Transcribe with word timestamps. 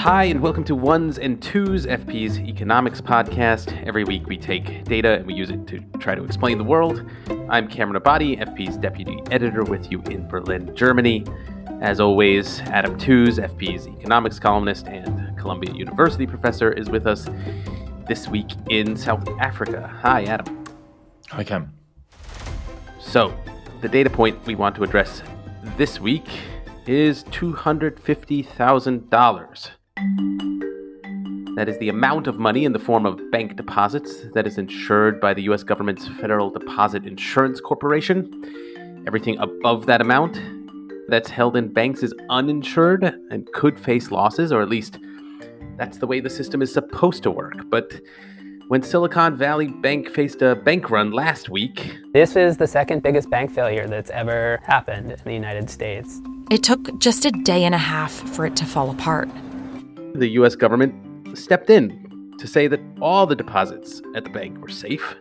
Hi, 0.00 0.24
and 0.24 0.40
welcome 0.40 0.64
to 0.64 0.74
Ones 0.74 1.18
and 1.18 1.40
Tooze, 1.42 1.84
FP's 1.84 2.38
economics 2.38 3.02
podcast. 3.02 3.86
Every 3.86 4.02
week 4.02 4.26
we 4.26 4.38
take 4.38 4.82
data 4.84 5.16
and 5.16 5.26
we 5.26 5.34
use 5.34 5.50
it 5.50 5.66
to 5.66 5.78
try 5.98 6.14
to 6.14 6.24
explain 6.24 6.56
the 6.56 6.64
world. 6.64 7.04
I'm 7.50 7.68
Cameron 7.68 8.00
Abadi, 8.00 8.40
FP's 8.40 8.78
deputy 8.78 9.20
editor, 9.30 9.62
with 9.62 9.92
you 9.92 10.00
in 10.04 10.26
Berlin, 10.26 10.74
Germany. 10.74 11.26
As 11.82 12.00
always, 12.00 12.60
Adam 12.60 12.96
Tooze, 12.96 13.36
FP's 13.36 13.88
economics 13.88 14.38
columnist 14.38 14.86
and 14.86 15.36
Columbia 15.36 15.74
University 15.74 16.26
professor, 16.26 16.72
is 16.72 16.88
with 16.88 17.06
us 17.06 17.28
this 18.08 18.26
week 18.26 18.52
in 18.70 18.96
South 18.96 19.28
Africa. 19.38 19.86
Hi, 20.00 20.24
Adam. 20.24 20.64
Hi, 21.28 21.44
Cam. 21.44 21.74
So, 22.98 23.34
the 23.82 23.88
data 23.88 24.08
point 24.08 24.46
we 24.46 24.54
want 24.54 24.74
to 24.76 24.82
address 24.82 25.22
this 25.76 26.00
week 26.00 26.24
is 26.86 27.24
$250,000. 27.24 29.70
That 31.56 31.68
is 31.68 31.76
the 31.78 31.90
amount 31.90 32.26
of 32.26 32.38
money 32.38 32.64
in 32.64 32.72
the 32.72 32.78
form 32.78 33.04
of 33.04 33.20
bank 33.30 33.56
deposits 33.56 34.24
that 34.32 34.46
is 34.46 34.56
insured 34.56 35.20
by 35.20 35.34
the 35.34 35.42
US 35.42 35.62
government's 35.62 36.08
Federal 36.08 36.50
Deposit 36.50 37.04
Insurance 37.04 37.60
Corporation. 37.60 39.02
Everything 39.06 39.36
above 39.38 39.84
that 39.86 40.00
amount 40.00 40.40
that's 41.08 41.28
held 41.28 41.56
in 41.56 41.68
banks 41.68 42.02
is 42.02 42.14
uninsured 42.30 43.04
and 43.30 43.46
could 43.52 43.78
face 43.78 44.10
losses, 44.10 44.52
or 44.52 44.62
at 44.62 44.70
least 44.70 44.98
that's 45.76 45.98
the 45.98 46.06
way 46.06 46.20
the 46.20 46.30
system 46.30 46.62
is 46.62 46.72
supposed 46.72 47.22
to 47.24 47.30
work. 47.30 47.68
But 47.68 48.00
when 48.68 48.82
Silicon 48.82 49.36
Valley 49.36 49.66
Bank 49.66 50.08
faced 50.08 50.40
a 50.40 50.54
bank 50.54 50.90
run 50.90 51.10
last 51.10 51.50
week, 51.50 51.94
this 52.14 52.36
is 52.36 52.56
the 52.56 52.68
second 52.68 53.02
biggest 53.02 53.28
bank 53.28 53.50
failure 53.50 53.86
that's 53.86 54.10
ever 54.10 54.60
happened 54.62 55.10
in 55.10 55.18
the 55.24 55.34
United 55.34 55.68
States. 55.68 56.20
It 56.50 56.62
took 56.62 56.98
just 56.98 57.24
a 57.24 57.32
day 57.32 57.64
and 57.64 57.74
a 57.74 57.78
half 57.78 58.12
for 58.12 58.46
it 58.46 58.56
to 58.56 58.64
fall 58.64 58.90
apart. 58.90 59.28
The 60.14 60.28
US 60.30 60.56
government 60.56 61.38
stepped 61.38 61.70
in 61.70 62.34
to 62.38 62.46
say 62.46 62.66
that 62.66 62.80
all 63.00 63.26
the 63.26 63.36
deposits 63.36 64.02
at 64.14 64.24
the 64.24 64.30
bank 64.30 64.58
were 64.58 64.68
safe 64.68 65.14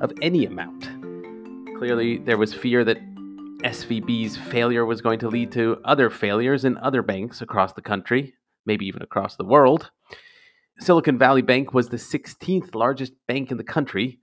of 0.00 0.12
any 0.22 0.46
amount. 0.46 0.88
Clearly, 1.78 2.18
there 2.18 2.38
was 2.38 2.54
fear 2.54 2.84
that 2.84 2.98
SVB's 3.62 4.36
failure 4.36 4.86
was 4.86 5.02
going 5.02 5.18
to 5.18 5.28
lead 5.28 5.52
to 5.52 5.78
other 5.84 6.10
failures 6.10 6.64
in 6.64 6.78
other 6.78 7.02
banks 7.02 7.42
across 7.42 7.72
the 7.72 7.82
country, 7.82 8.34
maybe 8.64 8.86
even 8.86 9.02
across 9.02 9.36
the 9.36 9.44
world. 9.44 9.90
Silicon 10.78 11.18
Valley 11.18 11.42
Bank 11.42 11.74
was 11.74 11.88
the 11.88 11.96
16th 11.96 12.74
largest 12.74 13.12
bank 13.26 13.50
in 13.50 13.56
the 13.56 13.64
country, 13.64 14.20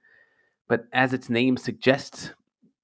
but 0.68 0.86
as 0.94 1.14
its 1.14 1.30
name 1.30 1.58
suggests, 1.58 2.32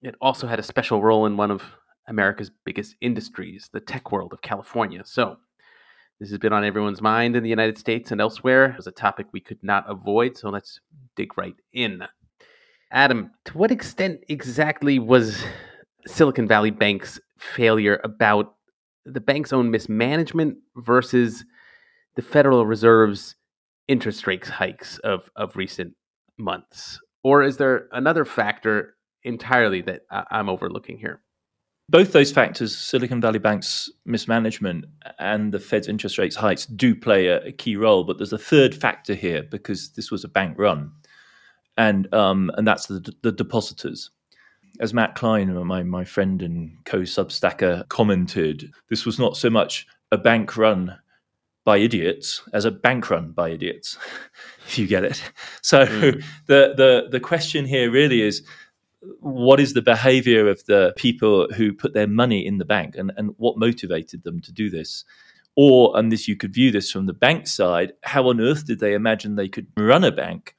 it 0.02 0.16
also 0.22 0.46
had 0.46 0.60
a 0.60 0.64
special 0.64 1.02
role 1.02 1.26
in 1.26 1.38
one 1.38 1.50
of 1.52 1.64
America's 2.08 2.52
biggest 2.66 2.96
industries, 3.02 3.70
the 3.72 3.80
tech 3.80 4.12
world 4.12 4.34
of 4.34 4.42
California. 4.42 5.04
So, 5.06 5.38
this 6.24 6.30
has 6.30 6.40
been 6.40 6.54
on 6.54 6.64
everyone's 6.64 7.02
mind 7.02 7.36
in 7.36 7.44
the 7.44 7.50
United 7.50 7.78
States 7.78 8.10
and 8.10 8.22
elsewhere. 8.22 8.68
It 8.68 8.78
was 8.78 8.88
a 8.88 8.92
topic 8.92 9.28
we 9.34 9.42
could 9.42 9.62
not 9.62 9.84
avoid, 9.90 10.38
so 10.38 10.50
let's 10.50 10.80
dig 11.18 11.38
right 11.38 11.56
in. 11.74 12.02
Adam, 12.92 13.32
to 13.44 13.58
what 13.58 13.72
extent 13.72 14.22
exactly 14.30 15.00
was 15.00 15.44
Silicon 16.08 16.48
Valley 16.48 16.72
Bank's 16.72 17.20
failure 17.38 18.00
about 18.06 18.56
the 19.06 19.20
bank's 19.20 19.52
own 19.52 19.70
mismanagement 19.70 20.60
versus 20.78 21.44
the 22.16 22.22
Federal 22.22 22.66
Reserve's 22.66 23.36
interest 23.90 24.26
rate 24.26 24.48
hikes 24.48 25.00
of, 25.00 25.30
of 25.36 25.58
recent 25.58 25.94
months? 26.38 27.02
Or 27.26 27.44
is 27.44 27.58
there 27.58 27.90
another 27.92 28.24
factor 28.24 28.96
entirely 29.24 29.82
that 29.82 30.04
I'm 30.32 30.48
overlooking 30.48 31.00
here? 31.00 31.22
Both 31.94 32.12
those 32.12 32.32
factors, 32.32 32.76
Silicon 32.76 33.22
Valley 33.22 33.38
Bank's 33.38 33.88
mismanagement 34.04 34.86
and 35.20 35.54
the 35.54 35.60
Fed's 35.60 35.88
interest 35.88 36.18
rates 36.18 36.36
hikes, 36.36 36.66
do 36.66 36.96
play 36.96 37.28
a, 37.28 37.40
a 37.46 37.52
key 37.52 37.76
role. 37.76 38.04
But 38.04 38.18
there's 38.18 38.34
a 38.34 38.38
third 38.40 38.74
factor 38.74 39.14
here 39.14 39.44
because 39.44 39.92
this 39.92 40.10
was 40.10 40.24
a 40.24 40.28
bank 40.28 40.58
run, 40.58 40.92
and 41.78 42.12
um, 42.12 42.50
and 42.58 42.68
that's 42.68 42.88
the, 42.88 43.14
the 43.22 43.32
depositors. 43.32 44.10
As 44.80 44.92
Matt 44.92 45.14
Klein, 45.14 45.54
my 45.68 45.84
my 45.84 46.04
friend 46.04 46.42
and 46.42 46.76
co-substacker, 46.86 47.88
commented, 47.90 48.72
this 48.90 49.06
was 49.06 49.20
not 49.20 49.38
so 49.38 49.52
much 49.52 49.86
a 50.12 50.18
bank 50.18 50.58
run 50.58 50.98
by 51.64 51.78
idiots 51.78 52.42
as 52.54 52.66
a 52.66 52.72
bank 52.72 53.12
run 53.12 53.34
by 53.34 53.52
idiots, 53.52 54.00
if 54.68 54.80
you 54.80 54.88
get 54.88 55.04
it. 55.04 55.32
So 55.62 55.86
mm. 55.86 56.24
the 56.48 56.74
the 56.76 57.08
the 57.12 57.20
question 57.20 57.66
here 57.66 57.92
really 57.92 58.24
is 58.24 58.42
what 59.20 59.60
is 59.60 59.74
the 59.74 59.82
behavior 59.82 60.48
of 60.48 60.66
the 60.66 60.94
people 60.96 61.48
who 61.54 61.74
put 61.74 61.94
their 61.94 62.08
money 62.08 62.46
in 62.46 62.58
the 62.58 62.66
bank 62.66 62.96
and, 62.96 63.12
and 63.18 63.32
what 63.38 63.58
motivated 63.58 64.24
them 64.24 64.42
to 64.42 64.52
do 64.52 64.70
this? 64.70 65.04
Or, 65.56 65.98
and 65.98 66.12
this 66.12 66.28
you 66.28 66.36
could 66.36 66.54
view 66.54 66.72
this 66.72 66.92
from 66.92 67.06
the 67.06 67.14
bank 67.14 67.48
side, 67.48 67.94
how 68.04 68.28
on 68.30 68.42
earth 68.42 68.66
did 68.66 68.80
they 68.80 68.94
imagine 68.94 69.36
they 69.36 69.50
could 69.50 69.68
run 69.78 70.04
a 70.04 70.12
bank 70.12 70.56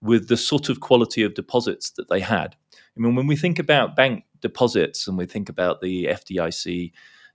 with 0.00 0.28
the 0.28 0.36
sort 0.36 0.68
of 0.68 0.80
quality 0.80 1.22
of 1.22 1.34
deposits 1.34 1.90
that 1.92 2.08
they 2.08 2.20
had? 2.20 2.56
I 2.96 3.00
mean, 3.00 3.14
when 3.14 3.26
we 3.26 3.36
think 3.36 3.58
about 3.58 3.96
bank 3.96 4.24
deposits 4.40 5.06
and 5.06 5.18
we 5.18 5.26
think 5.26 5.48
about 5.48 5.80
the 5.80 6.06
FDIC 6.06 6.92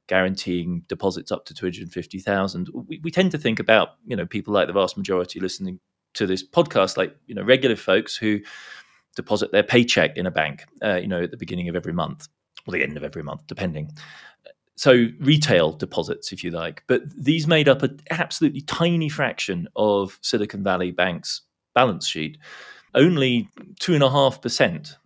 guaranteeing 0.08 0.84
deposits 0.88 1.32
up 1.32 1.46
to 1.46 1.54
250,000, 1.54 2.70
we, 2.74 3.00
we 3.04 3.12
tend 3.12 3.32
to 3.32 3.38
think 3.38 3.60
about, 3.60 3.90
you 4.06 4.16
know, 4.16 4.26
people 4.26 4.54
like 4.54 4.68
the 4.68 4.74
vast 4.74 4.98
majority 4.98 5.40
listening 5.40 5.80
to 6.16 6.26
this 6.26 6.48
podcast, 6.48 6.98
like, 6.98 7.16
you 7.28 7.36
know, 7.36 7.44
regular 7.44 7.76
folks 7.76 8.16
who 8.16 8.40
deposit 9.16 9.52
their 9.52 9.64
paycheck 9.64 10.18
in 10.18 10.26
a 10.26 10.32
bank, 10.32 10.66
uh, 10.84 10.96
you 10.96 11.08
know, 11.08 11.24
at 11.24 11.32
the 11.32 11.38
beginning 11.38 11.70
of 11.70 11.76
every 11.76 11.94
month 11.94 12.28
or 12.68 12.72
the 12.72 12.84
end 12.84 12.98
of 12.98 13.04
every 13.04 13.24
month, 13.24 13.42
depending. 13.48 13.92
So 14.76 15.08
retail 15.20 15.74
deposits, 15.74 16.32
if 16.32 16.44
you 16.44 16.52
like, 16.52 16.84
but 16.88 17.02
these 17.16 17.48
made 17.48 17.70
up 17.70 17.84
an 17.84 18.00
absolutely 18.10 18.62
tiny 18.62 19.10
fraction 19.10 19.68
of 19.76 20.18
Silicon 20.22 20.64
Valley 20.64 20.92
Bank's 20.92 21.42
balance 21.76 22.08
sheet. 22.08 22.38
Only 22.96 23.50
two 23.80 23.94
and 23.94 24.04
a 24.04 24.10
half 24.10 24.42
percent 24.42 24.98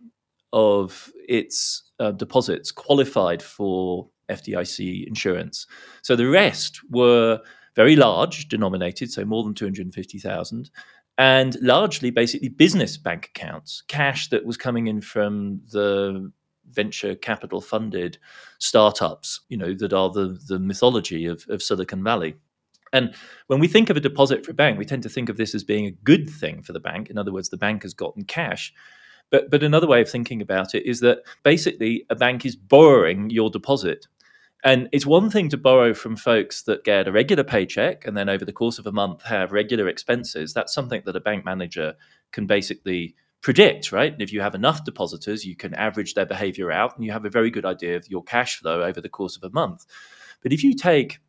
of 0.52 1.12
its 1.28 1.90
uh, 2.00 2.12
deposits 2.12 2.72
qualified 2.72 3.42
for 3.42 4.08
FDIC 4.30 5.06
insurance. 5.06 5.66
So 6.02 6.16
the 6.16 6.28
rest 6.28 6.80
were 6.90 7.40
very 7.76 7.96
large 7.96 8.48
denominated, 8.48 9.10
so 9.10 9.24
more 9.24 9.44
than 9.44 9.54
250,000, 9.54 10.70
and 11.18 11.56
largely 11.60 12.10
basically 12.10 12.48
business 12.48 12.96
bank 12.96 13.32
accounts, 13.34 13.82
cash 13.88 14.28
that 14.28 14.46
was 14.46 14.56
coming 14.56 14.86
in 14.86 15.00
from 15.00 15.60
the 15.72 16.32
venture 16.70 17.16
capital 17.16 17.60
funded 17.60 18.18
startups, 18.58 19.40
you 19.48 19.56
know, 19.56 19.74
that 19.74 19.92
are 19.92 20.10
the, 20.10 20.38
the 20.46 20.60
mythology 20.60 21.26
of, 21.26 21.44
of 21.48 21.62
Silicon 21.62 22.04
Valley. 22.04 22.36
And 22.92 23.14
when 23.48 23.58
we 23.58 23.68
think 23.68 23.90
of 23.90 23.96
a 23.96 24.00
deposit 24.00 24.44
for 24.44 24.52
a 24.52 24.54
bank, 24.54 24.78
we 24.78 24.84
tend 24.84 25.02
to 25.02 25.08
think 25.08 25.28
of 25.28 25.36
this 25.36 25.54
as 25.54 25.64
being 25.64 25.86
a 25.86 25.90
good 25.90 26.30
thing 26.30 26.62
for 26.62 26.72
the 26.72 26.80
bank. 26.80 27.10
In 27.10 27.18
other 27.18 27.32
words, 27.32 27.48
the 27.48 27.56
bank 27.56 27.82
has 27.82 27.92
gotten 27.92 28.24
cash. 28.24 28.72
But, 29.30 29.50
but 29.50 29.62
another 29.62 29.86
way 29.86 30.00
of 30.00 30.08
thinking 30.08 30.40
about 30.40 30.74
it 30.74 30.86
is 30.86 31.00
that 31.00 31.18
basically 31.42 32.06
a 32.08 32.14
bank 32.14 32.46
is 32.46 32.56
borrowing 32.56 33.28
your 33.28 33.50
deposit 33.50 34.06
and 34.64 34.88
it's 34.92 35.06
one 35.06 35.30
thing 35.30 35.48
to 35.50 35.56
borrow 35.56 35.94
from 35.94 36.16
folks 36.16 36.62
that 36.62 36.84
get 36.84 37.06
a 37.06 37.12
regular 37.12 37.44
paycheck 37.44 38.06
and 38.06 38.16
then 38.16 38.28
over 38.28 38.44
the 38.44 38.52
course 38.52 38.78
of 38.78 38.86
a 38.86 38.92
month 38.92 39.22
have 39.22 39.52
regular 39.52 39.88
expenses. 39.88 40.52
That's 40.52 40.74
something 40.74 41.02
that 41.06 41.14
a 41.14 41.20
bank 41.20 41.44
manager 41.44 41.94
can 42.32 42.46
basically 42.46 43.14
predict, 43.40 43.92
right? 43.92 44.12
And 44.12 44.20
if 44.20 44.32
you 44.32 44.40
have 44.40 44.56
enough 44.56 44.84
depositors, 44.84 45.44
you 45.44 45.54
can 45.54 45.74
average 45.74 46.14
their 46.14 46.26
behavior 46.26 46.72
out 46.72 46.96
and 46.96 47.04
you 47.04 47.12
have 47.12 47.24
a 47.24 47.30
very 47.30 47.50
good 47.50 47.64
idea 47.64 47.96
of 47.96 48.10
your 48.10 48.24
cash 48.24 48.56
flow 48.56 48.82
over 48.82 49.00
the 49.00 49.08
course 49.08 49.36
of 49.36 49.44
a 49.44 49.54
month. 49.54 49.86
But 50.42 50.52
if 50.52 50.64
you 50.64 50.74
take, 50.74 51.20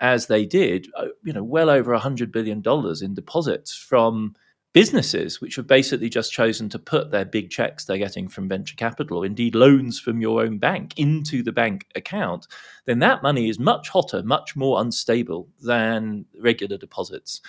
as 0.00 0.26
they 0.26 0.44
did, 0.44 0.88
uh, 0.94 1.06
you 1.22 1.32
know, 1.32 1.44
well 1.44 1.70
over 1.70 1.96
$100 1.96 2.32
billion 2.32 2.62
in 3.02 3.14
deposits 3.14 3.74
from 3.74 4.34
businesses 4.74 5.40
which 5.40 5.56
have 5.56 5.68
basically 5.68 6.10
just 6.10 6.32
chosen 6.32 6.68
to 6.68 6.78
put 6.78 7.10
their 7.10 7.24
big 7.24 7.48
checks 7.48 7.84
they're 7.84 7.96
getting 7.96 8.28
from 8.28 8.48
venture 8.48 8.74
capital, 8.74 9.18
or 9.18 9.24
indeed 9.24 9.54
loans 9.54 9.98
from 9.98 10.20
your 10.20 10.42
own 10.42 10.58
bank, 10.58 10.92
into 10.98 11.42
the 11.42 11.52
bank 11.52 11.86
account, 11.94 12.46
then 12.84 12.98
that 12.98 13.22
money 13.22 13.48
is 13.48 13.58
much 13.58 13.88
hotter, 13.88 14.22
much 14.24 14.56
more 14.56 14.80
unstable 14.80 15.48
than 15.62 16.26
regular 16.40 16.76
deposits. 16.76 17.40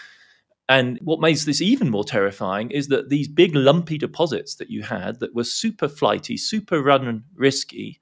And 0.70 1.00
what 1.02 1.20
makes 1.20 1.46
this 1.46 1.62
even 1.62 1.90
more 1.90 2.04
terrifying 2.04 2.72
is 2.72 2.88
that 2.88 3.10
these 3.10 3.28
big 3.28 3.56
lumpy 3.56 3.98
deposits 3.98 4.56
that 4.56 4.70
you 4.70 4.84
had 4.84 5.20
that 5.20 5.36
were 5.36 5.44
super 5.44 5.88
flighty, 5.88 6.38
super 6.38 6.82
run 6.82 7.24
risky, 7.36 8.00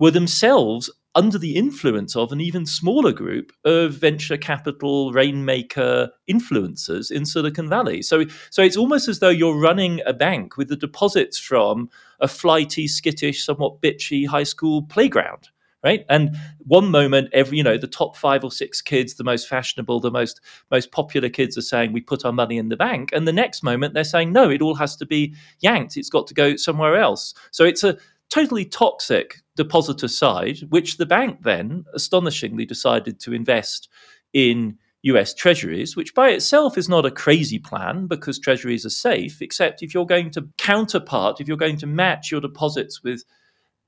were 0.00 0.10
themselves 0.10 0.90
under 1.14 1.38
the 1.38 1.56
influence 1.56 2.14
of 2.14 2.32
an 2.32 2.40
even 2.40 2.66
smaller 2.66 3.12
group 3.12 3.52
of 3.64 3.92
venture 3.92 4.36
capital 4.36 5.12
rainmaker 5.12 6.10
influencers 6.30 7.10
in 7.10 7.24
Silicon 7.24 7.68
Valley. 7.68 8.02
So, 8.02 8.24
so 8.50 8.62
it's 8.62 8.76
almost 8.76 9.08
as 9.08 9.18
though 9.18 9.28
you're 9.28 9.58
running 9.58 10.00
a 10.06 10.12
bank 10.12 10.56
with 10.56 10.68
the 10.68 10.76
deposits 10.76 11.38
from 11.38 11.90
a 12.20 12.28
flighty, 12.28 12.86
skittish, 12.86 13.44
somewhat 13.44 13.80
bitchy 13.80 14.26
high 14.26 14.44
school 14.44 14.82
playground. 14.82 15.48
Right. 15.84 16.04
And 16.08 16.36
one 16.58 16.90
moment, 16.90 17.28
every, 17.32 17.58
you 17.58 17.62
know, 17.62 17.78
the 17.78 17.86
top 17.86 18.16
five 18.16 18.42
or 18.42 18.50
six 18.50 18.82
kids, 18.82 19.14
the 19.14 19.22
most 19.22 19.46
fashionable, 19.46 20.00
the 20.00 20.10
most 20.10 20.40
most 20.72 20.90
popular 20.90 21.28
kids 21.28 21.56
are 21.56 21.62
saying 21.62 21.92
we 21.92 22.00
put 22.00 22.24
our 22.24 22.32
money 22.32 22.58
in 22.58 22.68
the 22.68 22.76
bank. 22.76 23.10
And 23.12 23.28
the 23.28 23.32
next 23.32 23.62
moment 23.62 23.94
they're 23.94 24.02
saying, 24.02 24.32
no, 24.32 24.50
it 24.50 24.60
all 24.60 24.74
has 24.74 24.96
to 24.96 25.06
be 25.06 25.36
yanked. 25.60 25.96
It's 25.96 26.10
got 26.10 26.26
to 26.26 26.34
go 26.34 26.56
somewhere 26.56 26.96
else. 26.96 27.32
So 27.52 27.64
it's 27.64 27.84
a 27.84 27.96
totally 28.30 28.64
toxic 28.64 29.36
depositor 29.56 30.08
side, 30.08 30.60
which 30.68 30.96
the 30.96 31.06
bank 31.06 31.42
then 31.42 31.84
astonishingly 31.94 32.64
decided 32.64 33.18
to 33.20 33.32
invest 33.32 33.88
in 34.32 34.78
US 35.02 35.32
treasuries, 35.32 35.96
which 35.96 36.14
by 36.14 36.30
itself 36.30 36.76
is 36.76 36.88
not 36.88 37.06
a 37.06 37.10
crazy 37.10 37.58
plan 37.58 38.06
because 38.06 38.38
treasuries 38.38 38.84
are 38.84 38.90
safe, 38.90 39.40
except 39.40 39.82
if 39.82 39.94
you're 39.94 40.06
going 40.06 40.30
to 40.32 40.48
counterpart, 40.58 41.40
if 41.40 41.48
you're 41.48 41.56
going 41.56 41.78
to 41.78 41.86
match 41.86 42.30
your 42.30 42.40
deposits 42.40 43.02
with 43.02 43.24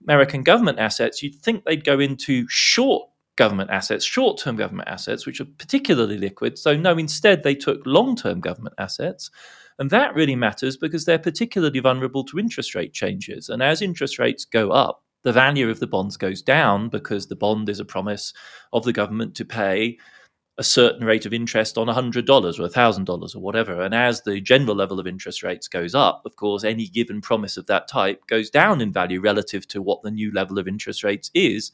American 0.05 0.43
government 0.43 0.79
assets, 0.79 1.23
you'd 1.23 1.35
think 1.35 1.65
they'd 1.65 1.85
go 1.85 1.99
into 1.99 2.47
short 2.49 3.09
government 3.41 3.71
assets, 3.71 4.05
short 4.05 4.39
term 4.39 4.57
government 4.57 4.91
assets, 4.91 5.25
which 5.25 5.41
are 5.41 5.47
particularly 5.47 6.19
liquid. 6.19 6.59
So, 6.59 6.77
no, 6.77 6.99
instead, 6.99 7.43
they 7.43 7.55
took 7.55 7.81
long 7.87 8.15
term 8.15 8.39
government 8.39 8.75
assets. 8.77 9.31
And 9.79 9.89
that 9.89 10.15
really 10.15 10.37
matters 10.37 10.77
because 10.77 11.07
they're 11.07 11.19
particularly 11.19 11.81
vulnerable 11.81 12.23
to 12.25 12.39
interest 12.39 12.75
rate 12.75 12.93
changes. 12.93 13.49
And 13.49 13.63
as 13.63 13.81
interest 13.81 14.19
rates 14.19 14.45
go 14.45 14.73
up, 14.73 15.03
the 15.23 15.33
value 15.33 15.71
of 15.71 15.81
the 15.81 15.87
bonds 15.87 16.19
goes 16.19 16.43
down 16.43 16.91
because 16.91 17.29
the 17.29 17.37
bond 17.37 17.71
is 17.71 17.81
a 17.81 17.85
promise 17.87 18.35
of 18.75 18.85
the 18.85 18.93
government 18.93 19.35
to 19.37 19.47
pay 19.47 19.97
a 20.59 20.63
certain 20.63 21.07
rate 21.07 21.25
of 21.25 21.33
interest 21.33 21.79
on 21.79 21.87
$100 21.87 22.29
or 22.29 22.69
$1,000 22.69 23.37
or 23.37 23.39
whatever. 23.39 23.81
And 23.81 23.95
as 23.95 24.21
the 24.21 24.39
general 24.43 24.77
level 24.77 25.01
of 25.01 25.07
interest 25.07 25.43
rates 25.43 25.67
goes 25.67 25.95
up, 25.95 26.21
of 26.27 26.37
course, 26.37 26.63
any 26.63 26.89
given 26.89 27.23
promise 27.23 27.57
of 27.57 27.65
that 27.69 27.89
type 27.89 28.27
goes 28.27 28.51
down 28.51 28.83
in 28.83 28.93
value 28.93 29.23
relative 29.23 29.67
to 29.69 29.81
what 29.81 30.03
the 30.03 30.11
new 30.11 30.31
level 30.31 30.59
of 30.59 30.69
interest 30.69 31.03
rates 31.03 31.31
is. 31.33 31.73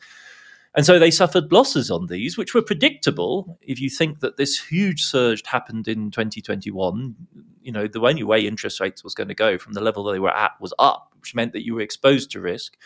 And 0.76 0.84
so 0.84 0.98
they 0.98 1.10
suffered 1.10 1.52
losses 1.52 1.90
on 1.90 2.06
these, 2.06 2.36
which 2.36 2.52
were 2.54 2.60
predictable. 2.60 3.58
If 3.62 3.80
you 3.80 3.88
think 3.88 4.20
that 4.20 4.36
this 4.36 4.62
huge 4.62 5.02
surge 5.02 5.42
happened 5.46 5.88
in 5.88 6.10
2021, 6.10 7.16
you 7.62 7.72
know, 7.72 7.88
the 7.88 8.00
only 8.00 8.22
way 8.22 8.46
interest 8.46 8.78
rates 8.78 9.02
was 9.02 9.14
going 9.14 9.28
to 9.28 9.34
go 9.34 9.56
from 9.56 9.72
the 9.72 9.80
level 9.80 10.04
they 10.04 10.18
were 10.18 10.36
at 10.36 10.52
was 10.60 10.74
up, 10.78 11.14
which 11.18 11.34
meant 11.34 11.54
that 11.54 11.64
you 11.64 11.74
were 11.74 11.80
exposed 11.80 12.30
to 12.32 12.40
risk. 12.40 12.76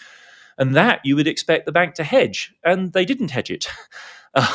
And 0.57 0.77
that 0.77 1.01
you 1.05 1.17
would 1.17 1.27
expect 1.27 1.67
the 1.67 1.73
bank 1.73 1.95
to 1.95 2.05
hedge. 2.05 2.55
And 2.65 2.93
they 2.93 3.05
didn't 3.05 3.33
hedge 3.33 3.51
it. 3.51 3.67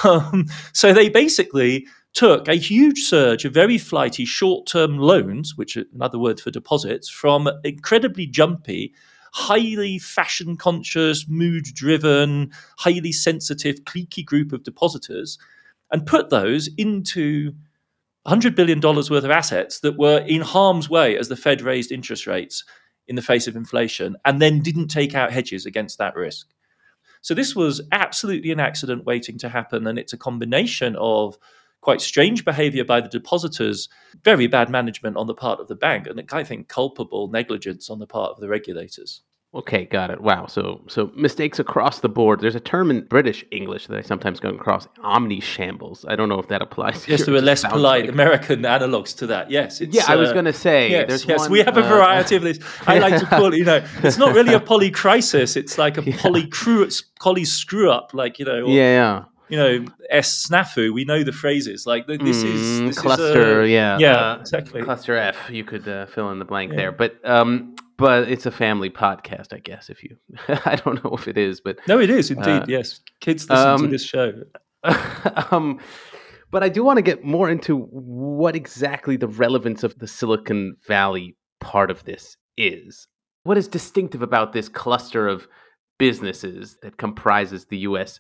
Um, 0.05 0.45
so 0.71 0.93
they 0.93 1.09
basically 1.09 1.85
took 2.13 2.47
a 2.47 2.55
huge 2.55 2.99
surge 3.01 3.43
of 3.43 3.53
very 3.53 3.77
flighty 3.77 4.23
short 4.23 4.67
term 4.67 4.97
loans, 4.97 5.57
which 5.57 5.75
are 5.75 5.83
another 5.93 6.17
word 6.17 6.39
for 6.39 6.49
deposits, 6.49 7.09
from 7.09 7.49
incredibly 7.65 8.25
jumpy 8.25 8.93
highly 9.35 9.99
fashion 9.99 10.55
conscious, 10.55 11.27
mood 11.27 11.65
driven, 11.73 12.49
highly 12.77 13.11
sensitive, 13.11 13.83
cliquey 13.83 14.25
group 14.25 14.53
of 14.53 14.63
depositors 14.63 15.37
and 15.91 16.05
put 16.05 16.29
those 16.29 16.69
into 16.77 17.51
$100 18.25 18.55
billion 18.55 18.79
worth 18.79 19.11
of 19.11 19.29
assets 19.29 19.81
that 19.81 19.97
were 19.99 20.19
in 20.19 20.39
harm's 20.39 20.89
way 20.89 21.17
as 21.17 21.27
the 21.27 21.35
Fed 21.35 21.61
raised 21.61 21.91
interest 21.91 22.25
rates 22.25 22.63
in 23.09 23.17
the 23.17 23.21
face 23.21 23.45
of 23.45 23.57
inflation 23.57 24.15
and 24.23 24.41
then 24.41 24.61
didn't 24.61 24.87
take 24.87 25.13
out 25.13 25.33
hedges 25.33 25.65
against 25.65 25.97
that 25.97 26.15
risk. 26.15 26.47
So 27.21 27.33
this 27.33 27.57
was 27.57 27.81
absolutely 27.91 28.51
an 28.51 28.61
accident 28.61 29.03
waiting 29.03 29.37
to 29.39 29.49
happen. 29.49 29.85
And 29.85 29.99
it's 29.99 30.13
a 30.13 30.17
combination 30.17 30.95
of 30.95 31.37
quite 31.85 32.01
strange 32.01 32.43
behavior 32.43 32.83
by 32.83 32.99
the 32.99 33.07
depositors, 33.07 33.87
very 34.23 34.47
bad 34.47 34.71
management 34.71 35.15
on 35.17 35.27
the 35.27 35.35
part 35.35 35.59
of 35.59 35.67
the 35.67 35.75
bank, 35.75 36.07
and 36.07 36.19
I 36.33 36.43
think 36.43 36.67
culpable 36.67 37.27
negligence 37.27 37.91
on 37.91 37.99
the 37.99 38.07
part 38.07 38.31
of 38.31 38.39
the 38.39 38.49
regulators. 38.49 39.21
Okay, 39.53 39.85
got 39.85 40.09
it. 40.09 40.19
Wow. 40.19 40.47
So 40.47 40.81
so 40.87 41.11
mistakes 41.15 41.59
across 41.59 41.99
the 41.99 42.09
board. 42.09 42.41
There's 42.41 42.55
a 42.55 42.59
term 42.59 42.89
in 42.89 43.05
British 43.05 43.45
English 43.51 43.85
that 43.87 43.97
I 43.97 44.01
sometimes 44.01 44.39
come 44.39 44.55
across, 44.55 44.87
omni 45.03 45.39
shambles. 45.39 46.05
I 46.09 46.15
don't 46.15 46.27
know 46.27 46.39
if 46.39 46.47
that 46.47 46.63
applies. 46.63 47.07
Yes, 47.07 47.25
there 47.25 47.35
are 47.35 47.39
less 47.39 47.63
polite 47.63 48.05
like... 48.05 48.09
American 48.09 48.63
analogs 48.63 49.15
to 49.19 49.27
that. 49.27 49.51
Yes. 49.51 49.79
yeah, 49.79 50.05
I 50.07 50.15
was 50.15 50.31
uh, 50.31 50.33
going 50.33 50.45
to 50.45 50.53
say. 50.53 50.89
Yes, 50.89 51.25
yes. 51.25 51.39
One, 51.41 51.51
we 51.51 51.59
have 51.59 51.77
a 51.77 51.85
uh, 51.85 51.87
variety 51.87 52.35
uh, 52.35 52.39
of 52.39 52.43
this. 52.43 52.59
I 52.87 52.97
like 52.97 53.19
to 53.19 53.27
call 53.27 53.53
it, 53.53 53.57
you 53.57 53.63
know, 53.63 53.85
it's 54.03 54.17
not 54.17 54.33
really 54.33 54.55
a 54.55 54.59
poly 54.59 54.89
crisis. 54.89 55.55
It's 55.55 55.77
like 55.77 55.99
a 55.99 56.03
yeah. 56.03 56.17
poly 56.17 56.49
poly 57.21 57.45
screw 57.45 57.91
up, 57.91 58.13
like, 58.13 58.39
you 58.39 58.45
know. 58.45 58.63
Or, 58.63 58.69
yeah, 58.69 58.91
yeah 58.99 59.23
you 59.50 59.57
know, 59.57 59.86
S 60.09 60.47
snafu. 60.47 60.94
We 60.94 61.06
know 61.06 61.24
the 61.24 61.31
phrases. 61.31 61.86
Like 61.86 62.07
this 62.07 62.18
mm, 62.18 62.27
is 62.27 62.80
this 62.81 63.00
cluster. 63.00 63.63
Is 63.63 63.69
a, 63.69 63.71
yeah, 63.71 63.97
yeah, 64.00 64.39
exactly. 64.39 64.81
Cluster 64.81 65.15
F. 65.15 65.38
You 65.50 65.63
could 65.63 65.88
uh, 65.88 66.06
fill 66.07 66.31
in 66.31 66.39
the 66.39 66.45
blank 66.45 66.71
yeah. 66.71 66.77
there, 66.77 66.92
but 66.92 67.18
um, 67.24 67.75
but 67.97 68.30
it's 68.30 68.45
a 68.45 68.51
family 68.51 68.89
podcast, 68.89 69.53
I 69.53 69.59
guess. 69.59 69.89
If 69.89 70.03
you, 70.03 70.18
I 70.47 70.75
don't 70.75 71.03
know 71.03 71.15
if 71.15 71.27
it 71.27 71.38
is, 71.38 71.62
but 71.62 71.80
no, 71.88 72.00
it 72.00 72.09
is 72.09 72.31
indeed. 72.31 72.63
Uh, 72.63 72.65
yes, 72.68 73.01
kids 73.21 73.50
listen 73.50 73.68
um, 73.68 73.81
to 73.81 73.88
this 73.88 74.03
show. 74.03 74.33
um, 75.51 75.80
but 76.51 76.63
I 76.63 76.69
do 76.69 76.83
want 76.83 76.97
to 76.97 77.03
get 77.03 77.24
more 77.24 77.50
into 77.50 77.77
what 77.77 78.56
exactly 78.56 79.18
the 79.18 79.27
relevance 79.27 79.83
of 79.83 79.97
the 80.00 80.07
Silicon 80.07 80.77
Valley 80.88 81.36
part 81.59 81.92
of 81.92 82.03
this 82.06 82.38
is. 82.57 83.07
What 83.44 83.57
is 83.57 83.68
distinctive 83.68 84.21
about 84.21 84.53
this 84.53 84.69
cluster 84.69 85.27
of 85.27 85.47
businesses 85.97 86.77
that 86.81 86.97
comprises 86.97 87.65
the 87.65 87.80
U.S. 87.80 88.19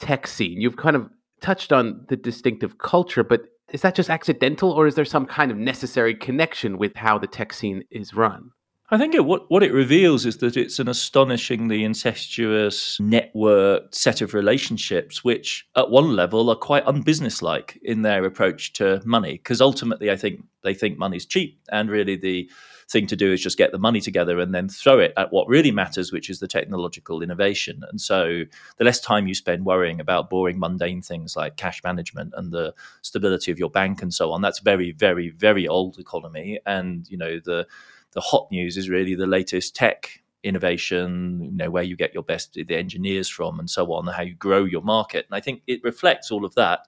tech 0.00 0.26
scene? 0.26 0.60
You've 0.60 0.76
kind 0.76 0.96
of 0.96 1.08
touched 1.40 1.72
on 1.72 2.04
the 2.08 2.16
distinctive 2.16 2.78
culture, 2.78 3.24
but 3.24 3.42
is 3.72 3.82
that 3.82 3.94
just 3.94 4.10
accidental, 4.10 4.70
or 4.70 4.86
is 4.86 4.94
there 4.94 5.04
some 5.04 5.26
kind 5.26 5.50
of 5.50 5.56
necessary 5.56 6.14
connection 6.14 6.78
with 6.78 6.94
how 6.94 7.18
the 7.18 7.26
tech 7.26 7.52
scene 7.52 7.82
is 7.90 8.14
run? 8.14 8.50
I 8.90 8.98
think 8.98 9.14
it, 9.14 9.24
what, 9.24 9.50
what 9.50 9.62
it 9.62 9.72
reveals 9.72 10.26
is 10.26 10.36
that 10.38 10.56
it's 10.56 10.78
an 10.78 10.88
astonishingly 10.88 11.82
incestuous 11.82 12.98
networked 12.98 13.94
set 13.94 14.20
of 14.20 14.34
relationships, 14.34 15.24
which 15.24 15.66
at 15.74 15.90
one 15.90 16.14
level 16.14 16.50
are 16.50 16.56
quite 16.56 16.84
unbusinesslike 16.84 17.78
in 17.82 18.02
their 18.02 18.24
approach 18.24 18.74
to 18.74 19.00
money. 19.04 19.32
Because 19.32 19.60
ultimately, 19.60 20.10
I 20.10 20.16
think 20.16 20.44
they 20.62 20.74
think 20.74 20.98
money's 20.98 21.26
cheap, 21.26 21.58
and 21.72 21.90
really 21.90 22.16
the 22.16 22.48
thing 22.90 23.06
to 23.06 23.16
do 23.16 23.32
is 23.32 23.42
just 23.42 23.58
get 23.58 23.72
the 23.72 23.78
money 23.78 24.00
together 24.00 24.38
and 24.38 24.54
then 24.54 24.68
throw 24.68 24.98
it 24.98 25.12
at 25.16 25.32
what 25.32 25.48
really 25.48 25.70
matters, 25.70 26.12
which 26.12 26.30
is 26.30 26.40
the 26.40 26.48
technological 26.48 27.22
innovation. 27.22 27.82
And 27.90 28.00
so, 28.00 28.44
the 28.76 28.84
less 28.84 29.00
time 29.00 29.26
you 29.26 29.34
spend 29.34 29.64
worrying 29.64 30.00
about 30.00 30.30
boring, 30.30 30.58
mundane 30.58 31.02
things 31.02 31.36
like 31.36 31.56
cash 31.56 31.82
management 31.82 32.32
and 32.36 32.52
the 32.52 32.74
stability 33.02 33.50
of 33.50 33.58
your 33.58 33.70
bank 33.70 34.02
and 34.02 34.12
so 34.12 34.32
on, 34.32 34.42
that's 34.42 34.60
very, 34.60 34.92
very, 34.92 35.30
very 35.30 35.66
old 35.68 35.98
economy. 35.98 36.60
And 36.66 37.08
you 37.08 37.16
know 37.16 37.40
the 37.40 37.66
the 38.12 38.20
hot 38.20 38.48
news 38.50 38.76
is 38.76 38.88
really 38.88 39.14
the 39.14 39.26
latest 39.26 39.74
tech 39.74 40.22
innovation, 40.44 41.40
you 41.42 41.56
know, 41.56 41.70
where 41.70 41.82
you 41.82 41.96
get 41.96 42.14
your 42.14 42.22
best 42.22 42.54
the 42.54 42.76
engineers 42.76 43.28
from 43.28 43.58
and 43.58 43.68
so 43.68 43.92
on, 43.92 44.06
and 44.06 44.14
how 44.14 44.22
you 44.22 44.34
grow 44.34 44.64
your 44.64 44.82
market. 44.82 45.26
And 45.28 45.36
I 45.36 45.40
think 45.40 45.62
it 45.66 45.82
reflects 45.82 46.30
all 46.30 46.44
of 46.44 46.54
that. 46.54 46.86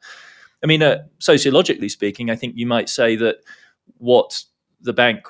I 0.62 0.66
mean, 0.66 0.82
uh, 0.82 1.04
sociologically 1.19 1.88
speaking, 1.88 2.31
I 2.31 2.37
think 2.37 2.54
you 2.56 2.66
might 2.66 2.88
say 2.88 3.16
that 3.16 3.38
what 3.99 4.42
the 4.81 4.92
bank 4.92 5.26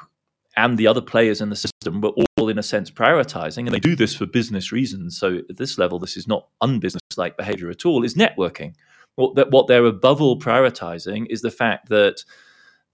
and 0.56 0.78
the 0.78 0.86
other 0.86 1.02
players 1.02 1.40
in 1.40 1.50
the 1.50 1.56
system 1.56 2.00
were 2.00 2.12
all, 2.38 2.48
in 2.48 2.58
a 2.58 2.62
sense, 2.62 2.90
prioritizing, 2.90 3.66
and 3.66 3.68
they 3.68 3.80
do 3.80 3.96
this 3.96 4.14
for 4.14 4.26
business 4.26 4.72
reasons. 4.72 5.18
So 5.18 5.38
at 5.48 5.56
this 5.56 5.78
level, 5.78 5.98
this 5.98 6.16
is 6.16 6.26
not 6.26 6.48
unbusiness-like 6.62 7.36
behavior 7.36 7.70
at 7.70 7.84
all. 7.84 8.04
Is 8.04 8.14
networking. 8.14 8.74
What, 9.16 9.34
that, 9.36 9.50
what 9.50 9.66
they're 9.66 9.84
above 9.84 10.20
all 10.20 10.38
prioritizing 10.38 11.26
is 11.30 11.42
the 11.42 11.50
fact 11.50 11.88
that 11.88 12.24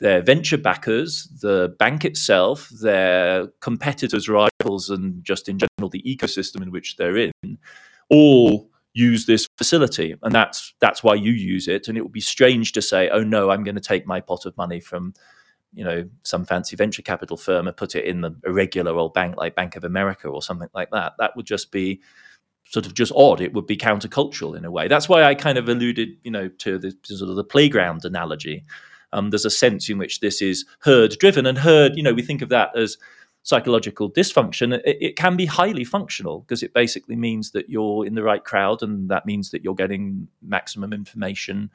their 0.01 0.23
venture 0.23 0.59
backers, 0.59 1.29
the 1.41 1.75
bank 1.79 2.05
itself, 2.05 2.69
their 2.69 3.47
competitors, 3.61 4.29
rivals, 4.29 4.91
and 4.91 5.23
just 5.25 5.49
in 5.49 5.59
general 5.59 5.91
the 5.91 6.03
ecosystem 6.03 6.63
in 6.63 6.71
which 6.71 6.97
they're 6.97 7.17
in, 7.17 7.59
all 8.11 8.69
use 8.95 9.27
this 9.27 9.47
facility, 9.57 10.15
and 10.23 10.35
that's 10.35 10.75
that's 10.81 11.03
why 11.03 11.15
you 11.15 11.33
use 11.33 11.69
it. 11.69 11.89
And 11.89 11.97
it 11.97 12.03
would 12.03 12.13
be 12.13 12.21
strange 12.21 12.73
to 12.73 12.83
say, 12.83 13.09
"Oh 13.11 13.23
no, 13.23 13.51
I'm 13.51 13.65
going 13.65 13.77
to 13.77 13.81
take 13.81 14.07
my 14.07 14.21
pot 14.21 14.47
of 14.47 14.57
money 14.57 14.81
from." 14.81 15.15
You 15.75 15.85
know, 15.85 16.09
some 16.23 16.45
fancy 16.45 16.77
venture 16.77 17.03
capital 17.03 17.37
firm 17.37 17.67
and 17.67 17.77
put 17.77 17.95
it 17.95 18.05
in 18.05 18.21
the, 18.21 18.35
regular 18.45 18.93
old 18.93 19.15
bank 19.15 19.37
like 19.37 19.55
Bank 19.55 19.77
of 19.77 19.85
America 19.85 20.29
or 20.29 20.43
something 20.43 20.69
like 20.75 20.91
that. 20.91 21.15
That 21.19 21.35
would 21.37 21.47
just 21.47 21.73
be 21.73 22.01
sort 22.67 22.87
of 22.87 22.95
just 22.95 23.13
odd. 23.15 23.41
It 23.41 23.55
would 23.55 23.67
be 23.67 23.77
countercultural 23.77 24.57
in 24.57 24.65
a 24.65 24.71
way. 24.71 24.89
That's 24.89 25.09
why 25.09 25.25
I 25.25 25.35
kind 25.35 25.59
of 25.59 25.69
alluded, 25.69 26.11
you 26.25 26.31
know, 26.31 26.49
to 26.49 26.79
the 26.79 26.93
to 26.93 27.17
sort 27.17 27.31
of 27.31 27.37
the 27.37 27.45
playground 27.45 28.05
analogy 28.05 28.65
um, 29.13 29.31
there's 29.31 29.45
a 29.45 29.51
sense 29.51 29.89
in 29.89 29.99
which 29.99 30.21
this 30.21 30.41
is 30.41 30.65
herd 30.81 31.17
driven, 31.19 31.47
and 31.47 31.59
herd, 31.59 31.97
you 31.97 32.03
know, 32.03 32.15
we 32.15 32.23
think 32.23 32.43
of 32.43 32.49
that 32.49 32.77
as 32.77 32.97
psychological 33.43 34.11
dysfunction. 34.11 34.75
It, 34.85 34.99
it 35.01 35.17
can 35.17 35.37
be 35.37 35.47
highly 35.47 35.85
functional 35.85 36.41
because 36.41 36.63
it 36.63 36.73
basically 36.73 37.17
means 37.17 37.51
that 37.51 37.69
you're 37.69 38.07
in 38.07 38.15
the 38.15 38.23
right 38.23 38.43
crowd, 38.43 38.83
and 38.83 39.09
that 39.11 39.27
means 39.27 39.51
that 39.51 39.63
you're 39.63 39.75
getting 39.75 40.29
maximum 40.41 40.93
information 40.93 41.71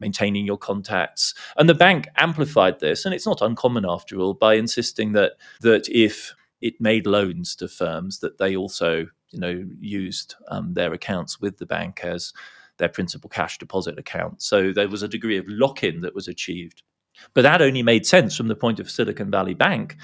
maintaining 0.00 0.46
your 0.46 0.58
contacts. 0.58 1.34
And 1.56 1.68
the 1.68 1.74
bank 1.74 2.08
amplified 2.16 2.80
this, 2.80 3.04
and 3.04 3.14
it's 3.14 3.26
not 3.26 3.42
uncommon 3.42 3.84
after 3.88 4.18
all, 4.18 4.34
by 4.34 4.54
insisting 4.54 5.12
that 5.12 5.32
that 5.60 5.88
if 5.88 6.34
it 6.60 6.80
made 6.80 7.06
loans 7.06 7.54
to 7.56 7.68
firms, 7.68 8.20
that 8.20 8.38
they 8.38 8.56
also 8.56 9.06
you 9.30 9.40
know 9.40 9.64
used 9.80 10.34
um, 10.48 10.74
their 10.74 10.92
accounts 10.92 11.40
with 11.40 11.58
the 11.58 11.66
bank 11.66 12.00
as 12.04 12.32
their 12.78 12.88
principal 12.88 13.30
cash 13.30 13.58
deposit 13.58 13.98
account. 13.98 14.42
So 14.42 14.72
there 14.72 14.88
was 14.88 15.02
a 15.02 15.08
degree 15.08 15.38
of 15.38 15.44
lock 15.48 15.84
in 15.84 16.00
that 16.00 16.14
was 16.14 16.28
achieved. 16.28 16.82
But 17.32 17.42
that 17.42 17.62
only 17.62 17.82
made 17.82 18.06
sense 18.06 18.36
from 18.36 18.48
the 18.48 18.56
point 18.56 18.80
of 18.80 18.90
Silicon 18.90 19.30
Valley 19.30 19.54
Bank, 19.54 19.96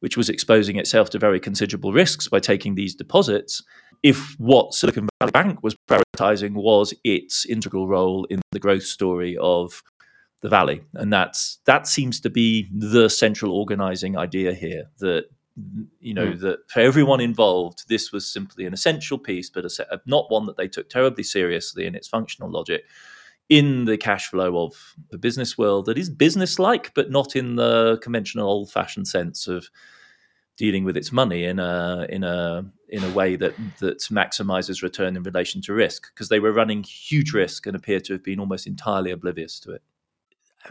which 0.00 0.16
was 0.16 0.28
exposing 0.28 0.76
itself 0.76 1.08
to 1.10 1.18
very 1.18 1.40
considerable 1.40 1.92
risks 1.92 2.28
by 2.28 2.40
taking 2.40 2.74
these 2.74 2.94
deposits. 2.94 3.62
If 4.04 4.38
what 4.38 4.74
Silicon 4.74 5.08
Valley 5.18 5.32
Bank 5.32 5.62
was 5.64 5.74
prioritizing 5.88 6.52
was 6.52 6.94
its 7.02 7.44
integral 7.44 7.88
role 7.88 8.24
in 8.26 8.40
the 8.52 8.60
growth 8.60 8.84
story 8.84 9.36
of 9.40 9.82
the 10.42 10.48
valley, 10.48 10.82
and 10.94 11.12
that's 11.12 11.58
that 11.64 11.88
seems 11.88 12.20
to 12.20 12.30
be 12.30 12.68
the 12.70 13.08
central 13.08 13.50
organizing 13.52 14.16
idea 14.16 14.54
here. 14.54 14.84
That 14.98 15.24
you 16.00 16.14
know 16.14 16.32
mm. 16.32 16.40
that 16.40 16.70
for 16.70 16.80
everyone 16.80 17.20
involved 17.20 17.84
this 17.88 18.12
was 18.12 18.30
simply 18.30 18.66
an 18.66 18.74
essential 18.74 19.16
piece 19.16 19.48
but 19.48 19.64
a, 19.64 20.00
not 20.04 20.28
one 20.28 20.46
that 20.46 20.56
they 20.56 20.66
took 20.66 20.88
terribly 20.90 21.22
seriously 21.22 21.86
in 21.86 21.94
its 21.94 22.08
functional 22.08 22.50
logic 22.50 22.82
in 23.48 23.84
the 23.84 23.96
cash 23.96 24.28
flow 24.28 24.64
of 24.64 24.94
the 25.10 25.18
business 25.18 25.58
world 25.58 25.86
that 25.86 25.98
is 25.98 26.08
business-like, 26.08 26.92
but 26.94 27.10
not 27.10 27.36
in 27.36 27.56
the 27.56 27.98
conventional 28.02 28.48
old-fashioned 28.48 29.06
sense 29.06 29.46
of 29.46 29.68
dealing 30.56 30.84
with 30.84 30.96
its 30.96 31.10
money 31.12 31.44
in 31.44 31.58
a 31.58 32.06
in 32.08 32.22
a 32.24 32.64
in 32.88 33.02
a 33.02 33.10
way 33.10 33.36
that 33.36 33.54
that 33.80 33.98
maximizes 34.10 34.82
return 34.82 35.16
in 35.16 35.22
relation 35.22 35.60
to 35.62 35.72
risk 35.72 36.12
because 36.14 36.28
they 36.28 36.40
were 36.40 36.52
running 36.52 36.82
huge 36.82 37.32
risk 37.32 37.66
and 37.66 37.74
appear 37.74 38.00
to 38.00 38.12
have 38.12 38.22
been 38.22 38.40
almost 38.40 38.66
entirely 38.66 39.10
oblivious 39.10 39.58
to 39.60 39.72
it. 39.72 39.82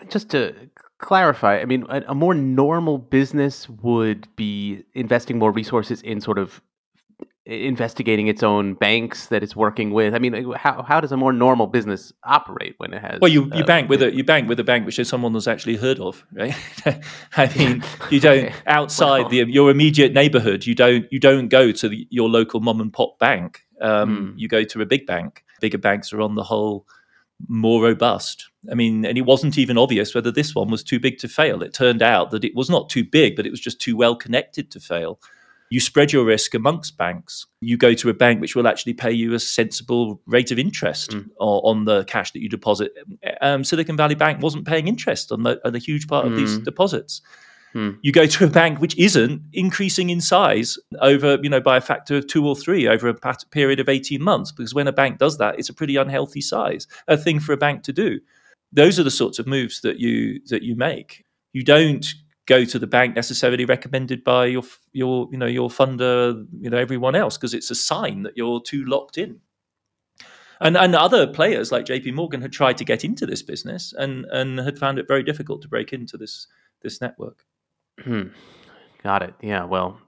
Just 0.10 0.30
to 0.30 0.56
clarify, 0.98 1.60
I 1.60 1.66
mean, 1.66 1.86
a, 1.90 2.02
a 2.08 2.16
more 2.16 2.34
normal 2.34 2.98
business 2.98 3.70
would 3.70 4.28
be 4.36 4.84
investing 4.94 5.38
more 5.38 5.52
resources 5.52 6.02
in 6.02 6.20
sort 6.20 6.40
of 6.40 6.62
investigating 7.46 8.28
its 8.28 8.42
own 8.42 8.74
banks 8.74 9.28
that 9.28 9.44
it's 9.44 9.56
working 9.56 9.92
with. 9.92 10.16
I 10.16 10.20
mean, 10.20 10.54
how 10.54 10.82
how 10.84 11.02
does 11.02 11.12
a 11.12 11.18
more 11.18 11.34
normal 11.34 11.68
business 11.68 12.14
operate 12.24 12.76
when 12.78 12.94
it 12.94 13.02
has? 13.02 13.20
Well, 13.20 13.32
you, 13.32 13.46
you 13.54 13.64
uh, 13.64 13.66
bank 13.66 13.90
with 13.90 14.02
a 14.02 14.14
you 14.16 14.24
bank 14.24 14.48
with 14.48 14.60
a 14.60 14.64
bank 14.64 14.86
which 14.86 15.00
is 15.00 15.10
someone 15.10 15.34
that's 15.34 15.48
actually 15.48 15.76
heard 15.76 16.00
of, 16.00 16.26
right? 16.32 16.56
I 17.38 17.54
mean, 17.58 17.84
you 18.10 18.20
don't 18.20 18.52
outside 18.68 19.22
well, 19.22 19.30
the 19.30 19.38
your 19.50 19.70
immediate 19.70 20.14
neighborhood. 20.14 20.66
You 20.66 20.76
don't 20.76 21.06
you 21.12 21.20
don't 21.20 21.50
go 21.50 21.72
to 21.72 21.90
the, 21.90 22.08
your 22.10 22.30
local 22.30 22.62
mom 22.62 22.80
and 22.80 22.94
pop 22.94 23.20
bank. 23.20 23.62
Um, 23.82 24.32
hmm. 24.32 24.38
You 24.38 24.48
go 24.48 24.64
to 24.64 24.82
a 24.82 24.86
big 24.86 25.06
bank. 25.06 25.44
Bigger 25.60 25.78
banks 25.78 26.14
are 26.14 26.22
on 26.22 26.36
the 26.36 26.44
whole 26.44 26.86
more 27.48 27.84
robust. 27.84 28.50
I 28.72 28.76
mean, 28.76 29.06
and 29.06 29.18
it 29.18 29.26
wasn't 29.26 29.58
even 29.58 29.78
obvious 29.78 30.16
whether 30.16 30.32
this 30.32 30.56
one 30.56 30.70
was 30.70 30.84
too 30.84 31.00
big 31.00 31.18
to 31.20 31.28
fail. 31.28 31.62
It 31.62 31.74
turned 31.74 32.02
out 32.02 32.32
that 32.32 32.46
it 32.46 32.56
was 32.56 32.70
not 32.70 32.90
too 32.90 33.04
big, 33.04 33.36
but 33.36 33.46
it 33.46 33.50
was 33.50 33.60
just 33.60 33.82
too 33.82 33.98
well 33.98 34.16
connected 34.16 34.72
to 34.72 34.80
fail. 34.80 35.20
You 35.74 35.80
spread 35.80 36.14
your 36.14 36.24
risk 36.24 36.54
amongst 36.54 37.00
banks. 37.00 37.48
You 37.60 37.78
go 37.78 37.96
to 37.96 38.08
a 38.08 38.14
bank 38.14 38.40
which 38.40 38.56
will 38.56 38.68
actually 38.68 38.94
pay 38.94 39.12
you 39.12 39.34
a 39.34 39.40
sensible 39.40 40.22
rate 40.28 40.52
of 40.52 40.60
interest 40.60 41.10
mm. 41.10 41.28
on 41.40 41.86
the 41.86 42.04
cash 42.04 42.30
that 42.34 42.44
you 42.44 42.48
deposit. 42.48 42.92
Um, 43.42 43.64
Silicon 43.64 43.98
Valley 43.98 44.14
Bank 44.14 44.40
wasn't 44.40 44.68
paying 44.68 44.88
interest 44.88 45.32
on, 45.32 45.42
the, 45.42 45.60
on 45.66 45.74
a 45.74 45.80
huge 45.80 46.08
part 46.08 46.28
of 46.28 46.36
these 46.36 46.60
mm. 46.60 46.64
deposits. 46.64 47.24
Mm. 47.74 47.98
You 48.04 48.12
go 48.12 48.28
to 48.28 48.46
a 48.46 48.50
bank 48.52 48.82
which 48.82 48.96
isn't 49.00 49.42
increasing 49.52 50.12
in 50.12 50.22
size 50.22 50.78
over, 51.02 51.40
you 51.42 51.50
know, 51.50 51.60
by 51.60 51.78
a 51.78 51.82
factor 51.82 52.18
of 52.18 52.28
two 52.28 52.48
or 52.48 52.56
three 52.56 52.88
over 52.88 53.08
a 53.08 53.36
period 53.50 53.80
of 53.80 53.90
18 53.90 54.22
months, 54.22 54.52
because 54.52 54.76
when 54.76 54.88
a 54.88 54.94
bank 54.94 55.18
does 55.18 55.40
that, 55.40 55.58
it's 55.58 55.70
a 55.70 55.74
pretty 55.74 55.96
unhealthy 55.96 56.42
size, 56.42 56.86
a 57.08 57.18
thing 57.18 57.40
for 57.40 57.52
a 57.52 57.58
bank 57.58 57.82
to 57.86 57.92
do. 57.92 58.20
Those 58.72 59.00
are 59.00 59.04
the 59.04 59.10
sorts 59.10 59.40
of 59.40 59.48
moves 59.48 59.82
that 59.82 60.00
you 60.00 60.40
that 60.50 60.62
you 60.62 60.76
make. 60.76 61.26
You 61.52 61.64
don't 61.64 62.06
go 62.46 62.66
to 62.66 62.80
the 62.80 62.88
bank 62.88 63.16
necessarily 63.16 63.66
recommended 63.66 64.24
by 64.24 64.46
your 64.46 64.64
your 64.92 65.28
you 65.32 65.38
know 65.38 65.46
your 65.46 65.70
funder 65.70 66.46
you 66.60 66.70
know 66.70 66.78
everyone 66.78 67.16
else 67.16 67.38
because 67.38 67.54
it's 67.54 67.72
a 67.72 67.76
sign 67.76 68.24
that 68.24 68.36
you're 68.36 68.62
too 68.62 68.84
locked 68.86 69.18
in. 69.18 69.40
And 70.60 70.78
and 70.78 70.96
other 70.96 71.28
players 71.28 71.72
like 71.72 71.86
JP 71.86 72.14
Morgan 72.14 72.42
had 72.42 72.52
tried 72.52 72.78
to 72.78 72.86
get 72.86 73.04
into 73.04 73.26
this 73.26 73.42
business 73.42 73.94
and 73.98 74.26
and 74.26 74.60
had 74.60 74.78
found 74.78 75.00
it 75.00 75.08
very 75.08 75.24
difficult 75.24 75.62
to 75.62 75.68
break 75.68 75.94
into 75.94 76.18
this 76.18 76.48
this 76.82 77.02
network. 77.02 77.46
Hmm. 78.00 78.30
got 79.02 79.24
it. 79.24 79.34
Yeah 79.42 79.66
well 79.66 80.00